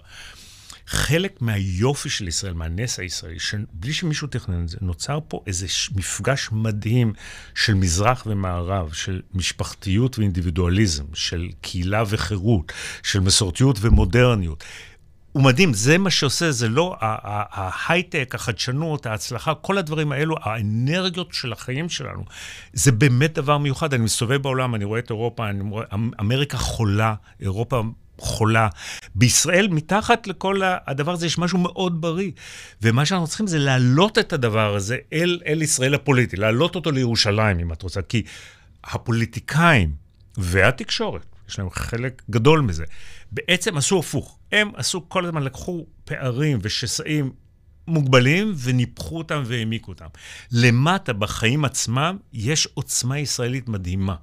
[0.86, 6.48] חלק מהיופי של ישראל, מהנס הישראלי, שבלי שמישהו תכנן את זה, נוצר פה איזה מפגש
[6.52, 7.12] מדהים
[7.54, 14.64] של מזרח ומערב, של משפחתיות ואינדיבידואליזם, של קהילה וחירות, של מסורתיות ומודרניות.
[15.34, 21.52] הוא מדהים, זה מה שעושה, זה לא ההייטק, החדשנות, ההצלחה, כל הדברים האלו, האנרגיות של
[21.52, 22.24] החיים שלנו,
[22.72, 23.94] זה באמת דבר מיוחד.
[23.94, 27.82] אני מסתובב בעולם, אני רואה את אירופה, אני רואה, אמ- אמריקה חולה, אירופה
[28.18, 28.68] חולה.
[29.14, 32.30] בישראל, מתחת לכל הדבר הזה, יש משהו מאוד בריא.
[32.82, 37.58] ומה שאנחנו צריכים זה להעלות את הדבר הזה אל, אל ישראל הפוליטי, להעלות אותו לירושלים,
[37.60, 38.02] אם את רוצה.
[38.02, 38.22] כי
[38.84, 39.90] הפוליטיקאים
[40.36, 42.84] והתקשורת, יש להם חלק גדול מזה,
[43.34, 44.38] בעצם עשו הפוך.
[44.52, 47.32] הם עשו כל הזמן, לקחו פערים ושסעים
[47.88, 50.06] מוגבלים וניפחו אותם והעמיקו אותם.
[50.52, 54.14] למטה, בחיים עצמם, יש עוצמה ישראלית מדהימה.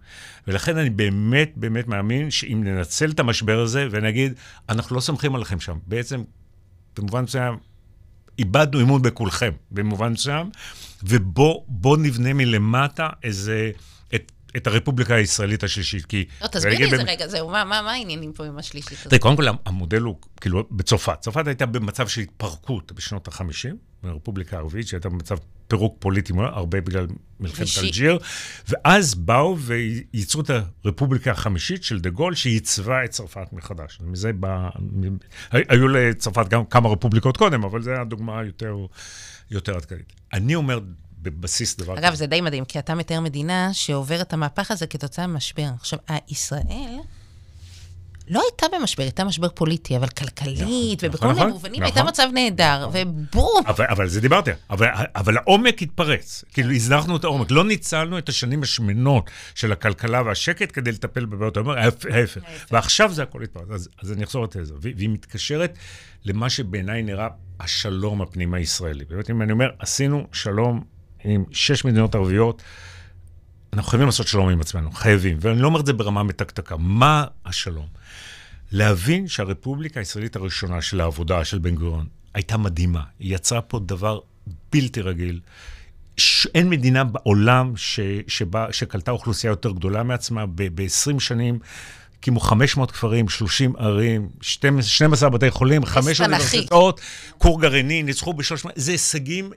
[0.47, 4.33] ולכן אני באמת באמת מאמין שאם ננצל את המשבר הזה ונגיד,
[4.69, 6.23] אנחנו לא סומכים עליכם שם, בעצם,
[6.97, 7.57] במובן מסוים,
[8.39, 10.49] איבדנו אמון בכולכם, במובן מסוים,
[11.03, 13.71] ובואו נבנה מלמטה איזה...
[14.15, 14.31] את
[14.67, 16.25] הרפובליקה הישראלית השלישית, כי...
[16.41, 19.07] לא, תסביר לי איזה רגע, זהו, מה, מה, מה העניינים פה עם השלישית הזאת?
[19.07, 21.17] תראי, קודם כל, המודל הוא, כאילו, בצרפת.
[21.21, 25.37] צרפת הייתה במצב של התפרקות בשנות ה-50, ברפובליקה הערבית, שהייתה במצב
[25.67, 27.07] פירוק פוליטי, הרבה בגלל
[27.39, 28.19] מלחמת אלג'יר,
[28.69, 30.51] ואז באו וייצרו את
[30.85, 33.99] הרפובליקה החמישית של דה גול, שייצבה את צרפת מחדש.
[34.01, 34.69] מזה בא...
[35.51, 38.75] היו לצרפת גם כמה רפובליקות קודם, אבל זו הדוגמה היותר,
[39.51, 40.13] יותר עדכנית.
[40.33, 40.79] אני אומר,
[41.21, 42.07] בבסיס דבר כזה.
[42.07, 45.67] אגב, זה די מדהים, כי אתה מתאר מדינה שעוברת את המהפך הזה כתוצאה ממשבר.
[45.79, 45.99] עכשיו,
[46.29, 46.61] ישראל
[48.31, 51.83] לא הייתה במשבר, הייתה משבר פוליטי, אבל כלכלית, נכון, ובכל מיני נכון, מובנים נכון.
[51.83, 53.63] הייתה מצב נהדר, ובום.
[53.67, 56.43] אבל, אבל זה דיברתי, אבל, אבל העומק התפרץ.
[56.53, 57.51] כאילו, הזנחנו את העומק.
[57.51, 62.41] לא ניצלנו את השנים השמנות של הכלכלה והשקט כדי לטפל בבעיות העומק, ההפך.
[62.71, 63.67] ועכשיו זה הכל התפרץ.
[63.71, 65.77] אז, אז אני אחזור לתזה, והיא מתקשרת
[66.25, 67.27] למה שבעיניי נראה
[67.59, 69.05] השלום הפנימה הישראלי.
[69.05, 70.83] באמת, אם אני אומר, עשינו שלום
[71.23, 72.63] עם שש מדינות ערביות,
[73.73, 75.37] אנחנו חייבים לעשות שלום עם עצמנו, חייבים.
[75.41, 76.77] ואני לא אומר את זה ברמה מתקתקה.
[76.77, 77.87] מה השלום?
[78.71, 83.03] להבין שהרפובליקה הישראלית הראשונה של העבודה של בן גוריון הייתה מדהימה.
[83.19, 84.19] היא יצרה פה דבר
[84.73, 85.39] בלתי רגיל.
[86.17, 86.47] ש...
[86.55, 87.99] אין מדינה בעולם ש...
[88.27, 88.67] שבה...
[88.71, 90.45] שקלטה אוכלוסייה יותר גדולה מעצמה.
[90.45, 91.59] ב-20 שנים
[92.21, 97.01] הקימו 500 כפרים, 30 ערים, 12 בתי חולים, 5 אוניברסיטאות,
[97.37, 99.51] כור גרעיני, ניצחו ב-300, זה הישגים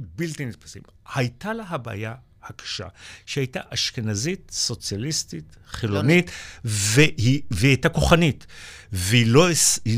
[0.00, 0.82] בלתי נתפסים.
[1.14, 2.86] הייתה לה הבעיה הקשה,
[3.26, 6.30] שהייתה אשכנזית, סוציאליסטית, חילונית,
[6.64, 8.46] והיא, והיא הייתה כוחנית.
[8.92, 9.48] והיא לא,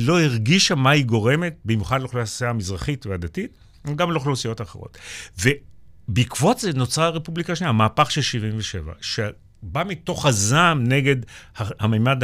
[0.01, 4.99] לא הרגישה מה היא גורמת, במיוחד לאוכלוסייה המזרחית והדתית, וגם לאוכלוסיות אחרות.
[5.39, 11.17] ובעקבות זה נוצרה הרפובליקה השנייה, המהפך של 77, שבא מתוך הזעם נגד
[11.57, 12.23] הממד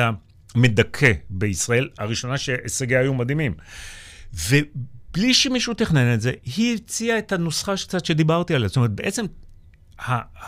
[0.55, 3.55] המדכא בישראל, הראשונה שהישגיה היו מדהימים.
[5.13, 8.69] בלי שמישהו תכנן את זה, היא הציעה את הנוסחה שקצת שדיברתי עליה.
[8.69, 9.25] זאת אומרת, בעצם...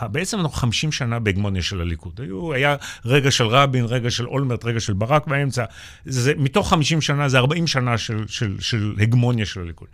[0.01, 2.21] בעצם אנחנו 50 שנה בהגמוניה של הליכוד.
[2.21, 5.65] היו, היה רגע של רבין, רגע של אולמרט, רגע של ברק באמצע.
[6.05, 9.87] זה, מתוך 50 שנה, זה 40 שנה של, של, של הגמוניה של הליכוד.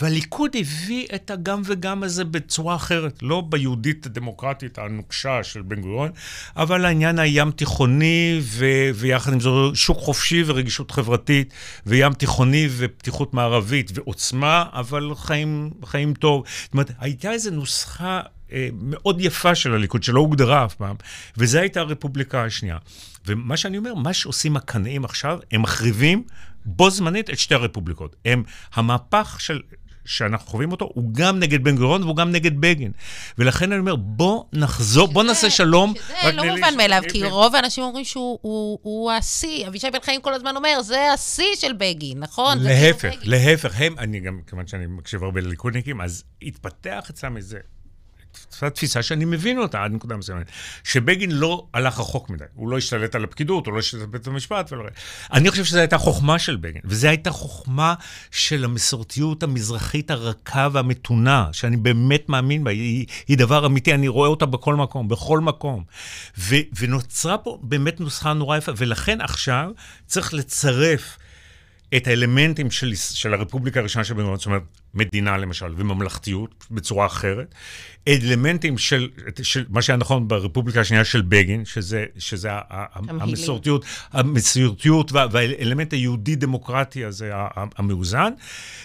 [0.00, 6.10] והליכוד הביא את הגם וגם הזה בצורה אחרת, לא ביהודית הדמוקרטית הנוקשה של בן גוריון,
[6.56, 11.52] אבל העניין הים תיכוני, ו- ויחד עם זאת שוק חופשי ורגישות חברתית,
[11.86, 16.44] וים תיכוני ופתיחות מערבית, ועוצמה, אבל חיים, חיים טוב.
[16.64, 18.20] זאת אומרת, הייתה איזו נוסחה
[18.52, 20.96] אה, מאוד יפה של הליכוד, שלא הוגדרה אף פעם,
[21.36, 22.78] וזו הייתה הרפובליקה השנייה.
[23.26, 26.22] ומה שאני אומר, מה שעושים הקנאים עכשיו, הם מחריבים
[26.64, 28.16] בו זמנית את שתי הרפובליקות.
[28.24, 28.42] הם
[28.74, 29.60] המהפך של
[30.08, 32.92] שאנחנו חווים אותו, הוא גם נגד בן גוריון והוא גם נגד בגין.
[33.38, 35.94] ולכן אני אומר, בוא נחזור, שזה, בוא נעשה שלום.
[35.96, 39.68] שזה לא מובן מאליו, כי רוב האנשים אומרים שהוא הוא, הוא השיא.
[39.68, 42.58] אבישי בן חיים כל הזמן אומר, זה השיא של בגין, נכון?
[42.58, 43.74] להפך, להפך.
[43.76, 47.58] הם, אני גם, כיוון שאני מקשיב הרבה לליכודניקים, אז התפתח אצלם איזה
[48.74, 50.46] תפיסה שאני מבין אותה עד נקודה מסוימת.
[50.84, 54.26] שבגין לא הלך רחוק מדי, הוא לא השתלט על הפקידות, הוא לא השתלט על בית
[54.26, 54.72] המשפט.
[54.72, 54.84] ולא...
[55.32, 57.94] אני חושב שזו הייתה חוכמה של בגין, וזו הייתה חוכמה
[58.30, 64.28] של המסורתיות המזרחית הרכה והמתונה, שאני באמת מאמין בה, היא, היא דבר אמיתי, אני רואה
[64.28, 65.84] אותה בכל מקום, בכל מקום.
[66.38, 69.70] ו, ונוצרה פה באמת נוסחה נורא יפה, ולכן עכשיו
[70.06, 71.18] צריך לצרף
[71.96, 74.62] את האלמנטים של, של הרפובליקה הראשונה של בן גוריון, זאת אומרת,
[74.94, 77.54] מדינה למשל, וממלכתיות בצורה אחרת,
[78.08, 79.08] אלמנטים של,
[79.42, 82.50] של מה שהיה נכון ברפובליקה השנייה של בגין, שזה, שזה
[82.92, 88.32] המסורתיות, המסורתיות והאלמנט היהודי-דמוקרטי הזה, המאוזן,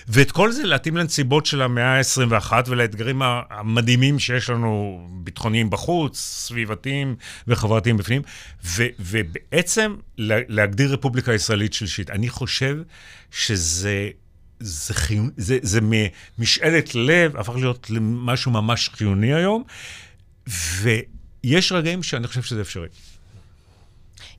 [0.08, 7.16] ואת כל זה להתאים לנסיבות של המאה ה-21 ולאתגרים המדהימים שיש לנו, ביטחוניים בחוץ, סביבתיים
[7.48, 8.22] וחברתיים בפנים,
[8.66, 12.10] ו, ובעצם להגדיר רפובליקה ישראלית שלישית.
[12.10, 12.78] אני חושב
[13.32, 14.10] שזה...
[14.64, 15.30] זה, חיונ...
[15.38, 15.80] זה, זה
[16.40, 19.64] משאלת לב, הפך להיות למשהו ממש חיוני היום,
[20.48, 22.88] ויש רגעים שאני חושב שזה אפשרי.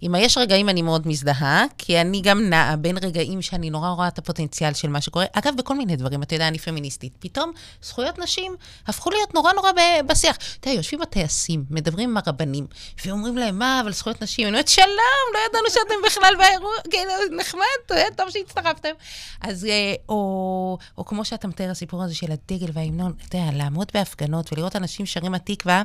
[0.04, 4.08] עם היש רגעים אני מאוד מזדהה, כי אני גם נעה בין רגעים שאני נורא רואה
[4.08, 5.26] את הפוטנציאל של מה שקורה.
[5.32, 7.12] אגב, בכל מיני דברים, אתה יודע, אני פמיניסטית.
[7.18, 7.52] פתאום
[7.82, 9.70] זכויות נשים הפכו להיות נורא נורא
[10.06, 10.36] בשיח.
[10.36, 12.66] אתה יודע, יושבים הטייסים, מדברים עם הרבנים,
[13.06, 14.46] ואומרים להם, מה, אבל זכויות נשים?
[14.46, 18.92] אני אומרת, שלום, לא ידענו שאתם בכלל באירוע, כאילו, נחמד, טוב שהצטרפתם.
[19.40, 23.90] אז, אה, או, או כמו שאתה מתאר, הסיפור הזה של הדגל וההמנון, אתה יודע, לעמוד
[23.94, 25.82] בהפגנות ולראות אנשים שרים התקווה,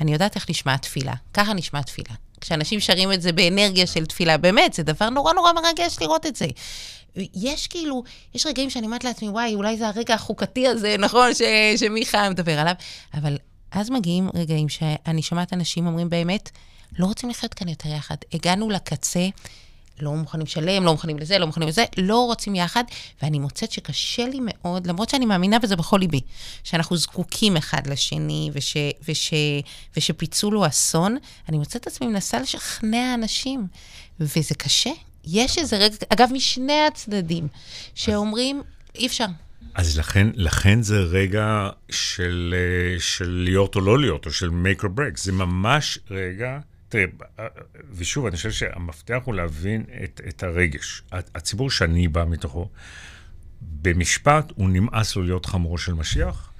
[0.00, 1.14] אני יודעת איך נשמעת תפילה.
[1.34, 2.14] ככה נשמעת תפילה.
[2.44, 6.36] כשאנשים שרים את זה באנרגיה של תפילה, באמת, זה דבר נורא נורא מרגש לראות את
[6.36, 6.46] זה.
[7.34, 8.02] יש כאילו,
[8.34, 11.42] יש רגעים שאני אומרת לעצמי, וואי, אולי זה הרגע החוקתי הזה, נכון, ש,
[11.76, 12.74] שמיכה מדבר עליו,
[13.14, 13.36] אבל
[13.70, 16.50] אז מגיעים רגעים שאני שומעת אנשים אומרים באמת,
[16.98, 18.16] לא רוצים לחיות כאן יותר יחד.
[18.32, 19.28] הגענו לקצה,
[20.00, 22.84] לא מוכנים לשלם, לא מוכנים לזה, לא מוכנים לזה, לא רוצים יחד,
[23.22, 26.20] ואני מוצאת שקשה לי מאוד, למרות שאני מאמינה בזה בכל ליבי,
[26.64, 28.76] שאנחנו זקוקים אחד לשני, וש,
[29.08, 29.34] וש,
[29.96, 31.16] ושפיצול הוא אסון,
[31.48, 33.66] אני מוצאת את עצמי מנסה לשכנע אנשים,
[34.20, 34.90] וזה קשה.
[35.24, 37.48] יש איזה רגע, אגב, משני הצדדים,
[37.94, 38.62] שאומרים,
[38.94, 39.26] אי אפשר.
[39.74, 44.80] אז לכן, לכן זה רגע של, אה, של להיות או לא להיות, או של make
[44.80, 45.16] or break.
[45.16, 46.58] זה ממש רגע...
[46.94, 47.06] תראה,
[47.90, 51.02] ושוב, אני חושב שהמפתח הוא להבין את, את הרגש.
[51.12, 52.70] הציבור שאני בא מתוכו,
[53.60, 56.52] במשפט הוא נמאס לו להיות חמורו של משיח,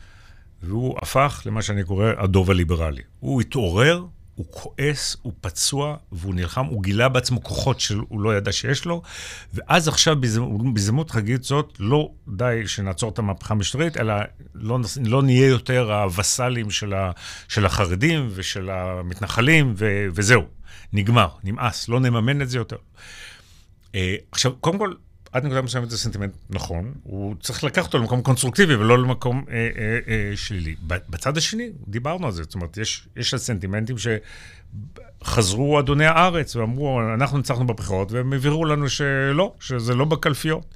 [0.62, 3.02] והוא הפך למה שאני קורא הדוב הליברלי.
[3.20, 8.52] הוא התעורר, הוא כועס, הוא פצוע, והוא נלחם, הוא גילה בעצמו כוחות שהוא לא ידע
[8.52, 9.02] שיש לו,
[9.54, 10.16] ואז עכשיו
[10.72, 14.14] בהזדמנות חגית זאת, לא די שנעצור את המהפכה המשטרית, אלא
[14.54, 17.10] לא, לא נהיה יותר הווסלים של, ה,
[17.48, 20.42] של החרדים ושל המתנחלים, ו, וזהו,
[20.92, 22.76] נגמר, נמאס, לא נממן את זה יותר.
[23.86, 23.96] Uh,
[24.32, 24.92] עכשיו, קודם כל,
[25.34, 29.54] עד נקודה מסוימת זה סנטימנט נכון, הוא צריך לקחת אותו למקום קונסטרוקטיבי ולא למקום אה,
[29.54, 30.74] אה, אה, שלילי.
[30.86, 33.96] בצד השני, דיברנו על זה, זאת אומרת, יש, יש סנטימנטים
[35.22, 40.74] שחזרו אדוני הארץ ואמרו, אנחנו ניצחנו בבחירות, והם הבהירו לנו שלא, שזה לא בקלפיות.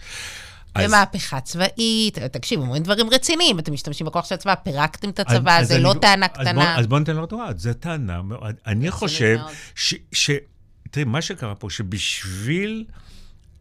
[0.78, 5.78] ומהפכה צבאית, תקשיב, אומרים דברים רציניים, אתם משתמשים בכוח של הצבא, פירקתם את הצבא, זה
[5.78, 6.78] לא טענה קטנה.
[6.78, 8.54] אז בוא ניתן לו תורה, זו טענה מאוד.
[8.66, 9.38] אני חושב
[9.74, 10.30] ש...
[10.90, 12.84] תראי, מה שקרה פה, שבשביל...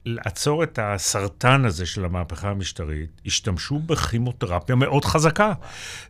[0.08, 5.54] לעצור את הסרטן הזה של המהפכה המשטרית, השתמשו בכימותרפיה מאוד חזקה.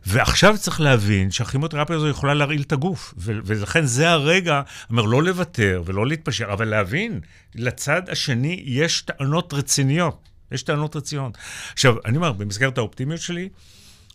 [0.06, 3.14] ועכשיו צריך להבין שהכימותרפיה הזו יכולה להרעיל את הגוף.
[3.16, 7.20] ולכן זה הרגע, אומר, לא לוותר ולא להתפשר, אבל להבין,
[7.54, 10.28] לצד השני יש טענות רציניות.
[10.52, 11.38] יש טענות רציניות.
[11.72, 13.48] עכשיו, אני אומר, במסגרת האופטימיות שלי,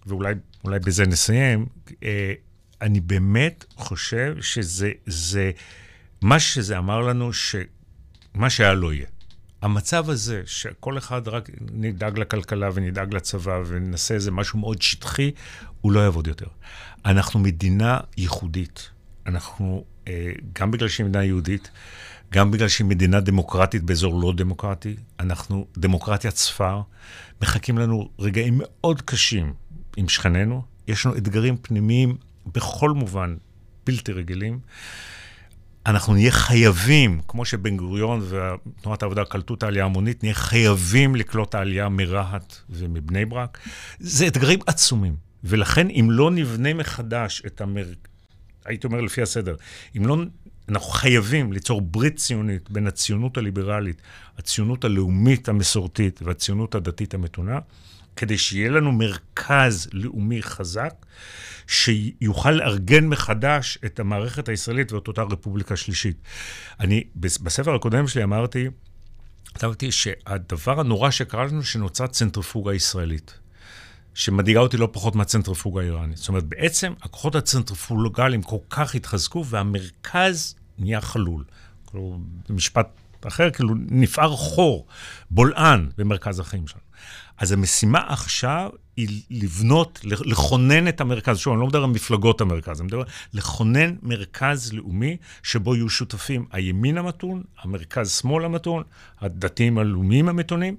[0.06, 0.34] ואולי
[0.66, 1.66] בזה נסיים,
[2.04, 2.34] אה,
[2.82, 5.52] אני באמת חושב שזה, זה,
[6.22, 9.13] מה שזה אמר לנו, שמה שהיה לא יהיה.
[9.64, 15.32] המצב הזה, שכל אחד רק נדאג לכלכלה ונדאג לצבא ונעשה איזה משהו מאוד שטחי,
[15.82, 16.46] הוא לא יעבוד יותר.
[17.06, 18.90] אנחנו מדינה ייחודית.
[19.26, 21.72] אנחנו, אה, גם בגלל שהיא מדינה יהודית,
[22.34, 26.82] גם בגלל שהיא מדינה דמוקרטית באזור לא דמוקרטי, אנחנו דמוקרטיית ספר.
[27.42, 29.54] מחכים לנו רגעים מאוד קשים
[29.98, 30.62] עם שכנינו.
[30.88, 32.18] יש לנו אתגרים פנימיים
[32.54, 33.36] בכל מובן
[33.86, 34.60] בלתי רגילים.
[35.86, 41.56] אנחנו נהיה חייבים, כמו שבן גוריון ותנועת העבודה קלטו את העלייה המונית, נהיה חייבים לקלוט
[41.56, 43.60] העלייה מרהט ומבני ברק.
[44.00, 45.16] זה אתגרים עצומים.
[45.44, 47.86] ולכן, אם לא נבנה מחדש את המר...
[48.66, 49.56] הייתי אומר לפי הסדר,
[49.98, 50.18] אם לא...
[50.70, 54.02] אנחנו חייבים ליצור ברית ציונית בין הציונות הליברלית,
[54.38, 57.60] הציונות הלאומית המסורתית והציונות הדתית המתונה,
[58.16, 61.06] כדי שיהיה לנו מרכז לאומי חזק,
[61.68, 66.18] שיוכל לארגן מחדש את המערכת הישראלית ואת אותה רפובליקה שלישית.
[66.80, 68.68] אני, בספר הקודם שלי אמרתי,
[69.46, 73.40] כתבתי שהדבר הנורא שקרה לנו, שנוצרה צנטריפוגה ישראלית.
[74.14, 76.18] שמדאיגה אותי לא פחות מהצנטריפוגה האיראנית.
[76.18, 81.44] זאת אומרת, בעצם הכוחות הצנטריפוגליים כל כך התחזקו, והמרכז נהיה חלול.
[81.86, 82.18] כלומר,
[82.50, 82.88] במשפט
[83.28, 84.88] אחר, כאילו נפער חור,
[85.32, 86.84] בולען במרכז החיים שלנו.
[87.44, 91.38] אז המשימה עכשיו היא לבנות, לכונן את המרכז.
[91.38, 96.46] שוב, אני לא מדבר על מפלגות המרכז, אני מדבר לכונן מרכז לאומי שבו יהיו שותפים
[96.52, 98.84] הימין המתון, המרכז-שמאל המתון,
[99.22, 100.76] הדתיים הלאומיים המתונים,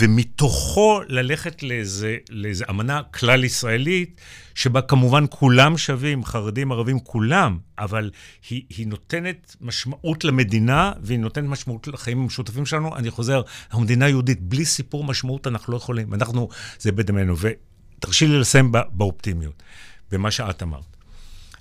[0.00, 4.20] ומתוכו ללכת לאיזה, לאיזה אמנה כלל-ישראלית,
[4.54, 8.10] שבה כמובן כולם שווים, חרדים, ערבים, כולם, אבל
[8.50, 12.96] היא, היא נותנת משמעות למדינה, והיא נותנת משמעות לחיים המשותפים שלנו.
[12.96, 16.14] אני חוזר, אנחנו מדינה יהודית, בלי סיפור משמעות אנחנו לא יכולים.
[16.14, 17.34] אנחנו, זה בדמנו.
[17.38, 19.62] ותרשי לי לסיים באופטימיות,
[20.10, 20.96] במה שאת אמרת.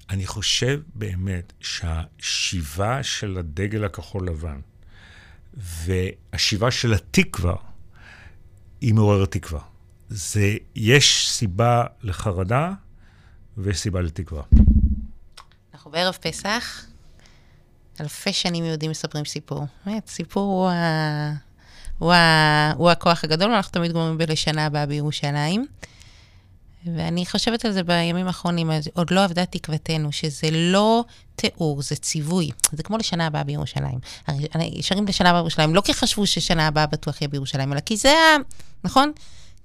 [0.09, 4.59] אני חושב באמת שהשיבה של הדגל הכחול לבן
[5.53, 7.55] והשיבה של התקווה,
[8.82, 9.59] היא מעוררת תקווה.
[10.09, 12.72] זה, יש סיבה לחרדה
[13.57, 14.43] ויש סיבה לתקווה.
[15.90, 16.86] אנחנו בערב פסח,
[18.02, 19.66] אלפי שנים יהודים מספרים סיפור.
[19.86, 21.34] באמת, סיפור הוא, ה...
[22.00, 22.74] הוא, ה...
[22.78, 25.68] הוא הכוח הגדול, ואנחנו תמיד גורמים בלשנה הבאה בירושלים.
[26.86, 31.04] ואני חושבת על זה בימים האחרונים, עוד לא עבדה תקוותנו, שזה לא
[31.36, 32.50] תיאור, זה ציווי.
[32.72, 34.00] זה כמו לשנה הבאה בירושלים.
[34.82, 38.12] שרים לשנה הבאה בירושלים, לא כי חשבו ששנה הבאה בטוח יהיה בירושלים, אלא כי זה
[38.12, 38.38] ה...
[38.84, 39.12] נכון?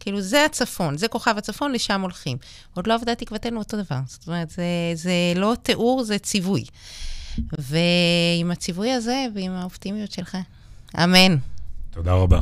[0.00, 2.36] כאילו, זה הצפון, זה כוכב הצפון, לשם הולכים.
[2.74, 3.98] עוד לא עבדה תקוותנו אותו דבר.
[4.06, 4.64] זאת אומרת, זה,
[4.94, 6.64] זה לא תיאור, זה ציווי.
[7.58, 10.36] ועם הציווי הזה ועם האופטימיות שלך,
[11.04, 11.36] אמן.
[11.90, 12.40] תודה רבה.